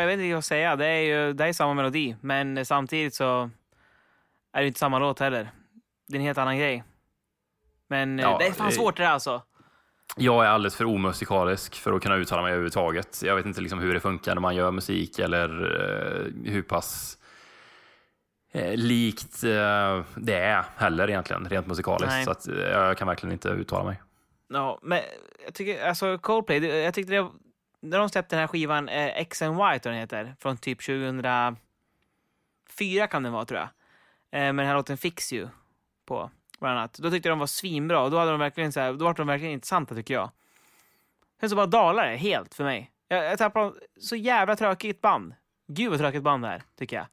Jag 0.05 0.17
vet 0.17 0.23
inte 0.23 0.33
vad 0.33 0.39
att 0.39 0.45
säga. 0.45 0.75
Det 0.75 0.85
är 0.85 1.01
ju 1.01 1.33
det 1.33 1.45
är 1.45 1.53
samma 1.53 1.73
melodi, 1.73 2.15
men 2.21 2.65
samtidigt 2.65 3.15
så 3.15 3.49
är 4.53 4.61
det 4.61 4.67
inte 4.67 4.79
samma 4.79 4.99
låt 4.99 5.19
heller. 5.19 5.49
Det 6.07 6.15
är 6.15 6.19
en 6.19 6.25
helt 6.25 6.37
annan 6.37 6.57
grej. 6.57 6.83
Men 7.87 8.19
eh, 8.19 8.25
Ja, 8.25 8.37
det 8.37 8.47
är 8.47 8.51
fan 8.51 8.71
svårt 8.71 8.97
det 8.97 9.03
där 9.03 9.09
alltså. 9.09 9.41
Jag 10.17 10.45
är 10.45 10.49
alldeles 10.49 10.75
för 10.75 10.85
omusikalisk 10.85 11.75
för 11.75 11.93
att 11.93 12.01
kunna 12.03 12.15
uttala 12.15 12.41
mig 12.41 12.51
överhuvudtaget. 12.51 13.21
Jag 13.23 13.35
vet 13.35 13.45
inte 13.45 13.61
liksom 13.61 13.79
hur 13.79 13.93
det 13.93 13.99
funkar 13.99 14.35
när 14.35 14.41
man 14.41 14.55
gör 14.55 14.71
musik 14.71 15.19
eller 15.19 15.49
eh, 15.49 16.51
hur 16.51 16.61
pass 16.61 17.17
eh, 18.51 18.75
likt 18.75 19.41
det 20.15 20.35
är 20.35 20.65
heller 20.77 21.09
egentligen, 21.09 21.49
rent 21.49 21.67
musikaliskt. 21.67 22.13
Nej. 22.13 22.25
Så 22.25 22.31
att, 22.31 22.47
jag 22.47 22.97
kan 22.97 23.07
verkligen 23.07 23.33
inte 23.33 23.49
uttala 23.49 23.83
mig. 23.83 24.01
Ja, 24.47 24.79
men 24.81 25.01
jag 25.45 25.53
tycker, 25.53 25.87
alltså 25.87 26.17
Coldplay, 26.17 26.65
jag 26.65 26.93
tyckte 26.93 27.13
det, 27.13 27.27
när 27.86 27.99
de 27.99 28.09
släppte 28.09 28.36
den 28.36 28.41
här 28.41 28.47
skivan 28.47 28.89
eh, 28.89 29.17
X 29.17 29.41
and 29.41 29.53
Y, 29.53 29.79
tror 29.79 29.91
den 29.91 29.99
heter, 30.01 30.36
från 30.39 30.57
typ 30.57 30.86
2004 30.86 31.57
kan 33.07 33.23
den 33.23 33.33
vara 33.33 33.45
tror 33.45 33.59
jag. 33.59 33.69
Eh, 34.31 34.53
med 34.53 34.57
den 34.57 34.67
här 34.67 34.75
låten 34.75 34.97
Fix 34.97 35.33
You 35.33 35.47
på, 36.05 36.31
bland 36.59 36.77
annat. 36.77 36.93
Då 36.93 37.11
tyckte 37.11 37.29
jag 37.29 37.31
de 37.31 37.39
var 37.39 37.47
svinbra 37.47 38.01
och 38.01 38.11
då, 38.11 38.17
hade 38.17 38.31
de 38.31 38.39
verkligen 38.39 38.71
så 38.71 38.79
här, 38.79 38.93
då 38.93 39.05
var 39.05 39.13
de 39.13 39.27
verkligen 39.27 39.53
intressanta 39.53 39.95
tycker 39.95 40.13
jag. 40.13 40.31
Sen 41.39 41.49
så 41.49 41.55
bara 41.55 41.65
dalade 41.65 42.09
det 42.09 42.17
helt 42.17 42.53
för 42.53 42.63
mig. 42.63 42.91
Jag, 43.07 43.25
jag 43.41 43.53
dem. 43.53 43.75
så 43.99 44.15
jävla 44.15 44.55
tråkigt 44.55 45.01
band. 45.01 45.33
Gud 45.67 45.89
vad 45.89 45.99
tråkigt 45.99 46.23
band 46.23 46.43
det 46.43 46.47
här, 46.47 46.63
tycker 46.77 46.95
jag. 46.95 47.05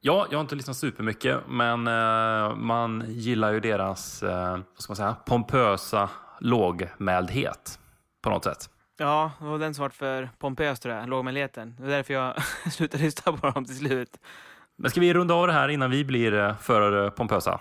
Ja, 0.00 0.26
jag 0.30 0.38
har 0.38 0.40
inte 0.40 0.54
lyssnat 0.54 0.76
supermycket, 0.76 1.40
men 1.48 1.86
eh, 1.86 2.56
man 2.56 3.04
gillar 3.08 3.52
ju 3.52 3.60
deras 3.60 4.22
eh, 4.22 4.50
vad 4.50 4.78
ska 4.78 4.90
man 4.90 4.96
säga, 4.96 5.16
pompösa 5.26 6.10
lågmäldhet 6.40 7.78
på 8.22 8.30
något 8.30 8.44
sätt. 8.44 8.70
Ja, 9.00 9.32
det 9.38 9.44
var 9.44 9.58
den 9.58 9.74
som 9.74 9.82
var 9.82 9.88
för 9.88 10.28
pompös 10.38 10.80
tror 10.80 10.94
jag, 10.94 11.08
lågmäldheten. 11.08 11.74
Det 11.76 11.82
var 11.82 11.90
därför 11.90 12.14
jag 12.14 12.34
slutade 12.72 13.04
lyssna 13.04 13.32
på 13.32 13.50
dem 13.50 13.64
till 13.64 13.76
slut. 13.76 14.16
Men 14.76 14.90
ska 14.90 15.00
vi 15.00 15.14
runda 15.14 15.34
av 15.34 15.46
det 15.46 15.52
här 15.52 15.68
innan 15.68 15.90
vi 15.90 16.04
blir 16.04 16.34
eh, 16.34 16.56
för 16.56 17.10
pompösa? 17.10 17.60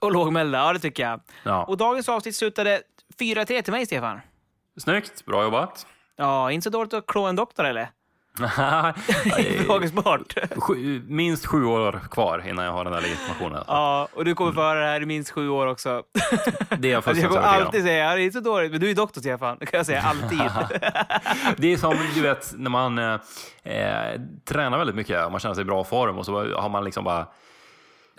Och 0.00 0.12
lågmälda, 0.12 0.58
ja 0.58 0.72
det 0.72 0.78
tycker 0.78 1.02
jag. 1.02 1.20
Ja. 1.42 1.64
Och 1.64 1.76
dagens 1.76 2.08
avsnitt 2.08 2.36
slutade 2.36 2.82
4-3 3.18 3.62
till 3.62 3.72
mig, 3.72 3.86
Stefan. 3.86 4.20
Snyggt, 4.76 5.24
bra 5.26 5.42
jobbat. 5.42 5.86
Ja, 6.16 6.50
inte 6.50 6.64
så 6.64 6.70
dåligt 6.70 6.94
att 6.94 7.06
klå 7.06 7.24
en 7.26 7.36
doktor 7.36 7.64
eller? 7.64 7.88
Frågesport. 9.66 10.34
Sju, 10.56 11.02
minst 11.08 11.46
sju 11.46 11.64
år 11.64 12.00
kvar 12.10 12.44
innan 12.48 12.64
jag 12.64 12.72
har 12.72 12.84
den 12.84 12.92
där 12.92 13.00
legitimationen. 13.00 13.56
Alltså. 13.56 13.72
Ja, 13.72 14.08
och 14.12 14.24
du 14.24 14.34
kommer 14.34 14.52
få 14.52 14.60
höra 14.60 14.80
det 14.80 14.86
här 14.86 15.00
i 15.02 15.06
minst 15.06 15.30
sju 15.30 15.48
år 15.48 15.66
också. 15.66 16.02
Det 16.12 16.28
är 16.28 16.32
jag 16.32 16.68
Alltså, 16.68 16.88
jag 16.88 17.04
fullständigt 17.04 17.28
kommer 17.28 17.42
alltid 17.42 17.82
säga, 17.82 18.14
det 18.14 18.22
är 18.22 18.30
så 18.30 18.40
dåligt, 18.40 18.70
men 18.70 18.80
du 18.80 18.90
är 18.90 18.94
doktor 18.94 19.20
Stefan. 19.20 19.56
Det 19.60 19.66
kan 19.66 19.78
jag 19.78 19.86
säga 19.86 20.02
alltid. 20.02 20.38
Det 21.56 21.72
är 21.72 21.76
som 21.76 21.96
du 22.14 22.22
vet 22.22 22.54
när 22.56 22.70
man 22.70 22.98
eh, 22.98 23.20
tränar 24.44 24.78
väldigt 24.78 24.96
mycket 24.96 25.24
och 25.24 25.30
man 25.30 25.40
känner 25.40 25.54
sig 25.54 25.62
i 25.62 25.64
bra 25.64 25.84
form 25.84 26.18
och 26.18 26.26
så 26.26 26.54
har 26.54 26.68
man 26.68 26.84
liksom 26.84 27.04
bara 27.04 27.26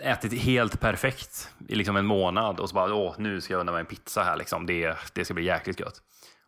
ätit 0.02 0.42
helt 0.42 0.80
perfekt 0.80 1.50
i 1.68 1.74
liksom 1.74 1.96
en 1.96 2.06
månad 2.06 2.60
och 2.60 2.68
så 2.68 2.74
bara 2.74 2.94
åh, 2.94 3.14
nu 3.18 3.40
ska 3.40 3.52
jag 3.54 3.60
unna 3.60 3.72
mig 3.72 3.80
en 3.80 3.86
pizza 3.86 4.22
här 4.22 4.36
liksom. 4.36 4.66
Det, 4.66 4.96
det 5.12 5.24
ska 5.24 5.34
bli 5.34 5.44
jäkligt 5.44 5.80
gött. 5.80 5.94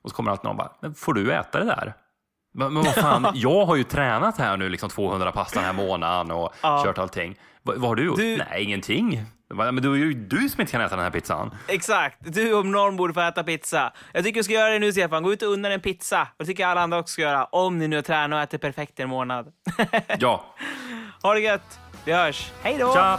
Och 0.02 0.10
så 0.10 0.16
kommer 0.16 0.30
alltid 0.30 0.44
någon 0.44 0.50
och 0.50 0.56
bara, 0.56 0.72
men 0.80 0.94
får 0.94 1.14
du 1.14 1.32
äta 1.32 1.58
det 1.58 1.64
där? 1.64 1.94
Men, 2.58 2.72
men 2.72 2.82
vad 2.84 2.94
fan, 2.94 3.30
jag 3.34 3.66
har 3.66 3.76
ju 3.76 3.84
tränat 3.84 4.38
här 4.38 4.56
nu 4.56 4.68
liksom 4.68 4.88
200 4.90 5.32
pass 5.32 5.52
den 5.52 5.64
här 5.64 5.72
månaden 5.72 6.30
och 6.30 6.54
Ja. 6.62 6.82
kört 6.84 6.98
allting. 6.98 7.36
Va, 7.62 7.72
vad 7.76 7.88
har 7.88 7.96
du 7.96 8.04
gjort? 8.04 8.16
Du- 8.16 8.36
Nej, 8.50 8.62
ingenting. 8.64 9.22
Men 9.54 9.76
det 9.76 9.88
är 9.88 9.94
ju 9.94 10.14
du 10.14 10.48
som 10.48 10.60
inte 10.60 10.72
kan 10.72 10.80
äta 10.80 10.96
den 10.96 11.04
här 11.04 11.10
pizzan. 11.10 11.50
Exakt. 11.68 12.16
Du 12.20 12.54
om 12.54 12.70
någon 12.72 12.96
borde 12.96 13.14
få 13.14 13.20
äta 13.20 13.44
pizza. 13.44 13.92
Jag 14.12 14.24
tycker 14.24 14.40
du 14.40 14.44
ska 14.44 14.52
göra 14.52 14.70
det 14.72 14.78
nu 14.78 14.92
Stefan. 14.92 15.22
Gå 15.22 15.32
ut 15.32 15.42
och 15.42 15.48
unna 15.48 15.68
en 15.72 15.80
pizza. 15.80 16.22
Och 16.22 16.28
det 16.38 16.44
tycker 16.44 16.62
jag 16.62 16.70
alla 16.70 16.80
andra 16.80 16.98
också 16.98 17.12
ska 17.12 17.22
göra. 17.22 17.44
Om 17.44 17.78
ni 17.78 17.88
nu 17.88 17.96
har 17.96 18.02
tränat 18.02 18.36
och 18.36 18.42
äter 18.42 18.58
perfekt 18.58 18.98
i 19.00 19.02
en 19.02 19.08
månad. 19.08 19.46
Ja. 20.18 20.44
ha 21.22 21.34
det 21.34 21.40
gött. 21.40 21.78
Vi 22.04 22.12
hörs. 22.12 22.50
Hej 22.62 22.76
då! 22.80 22.94
Tja! 22.94 23.18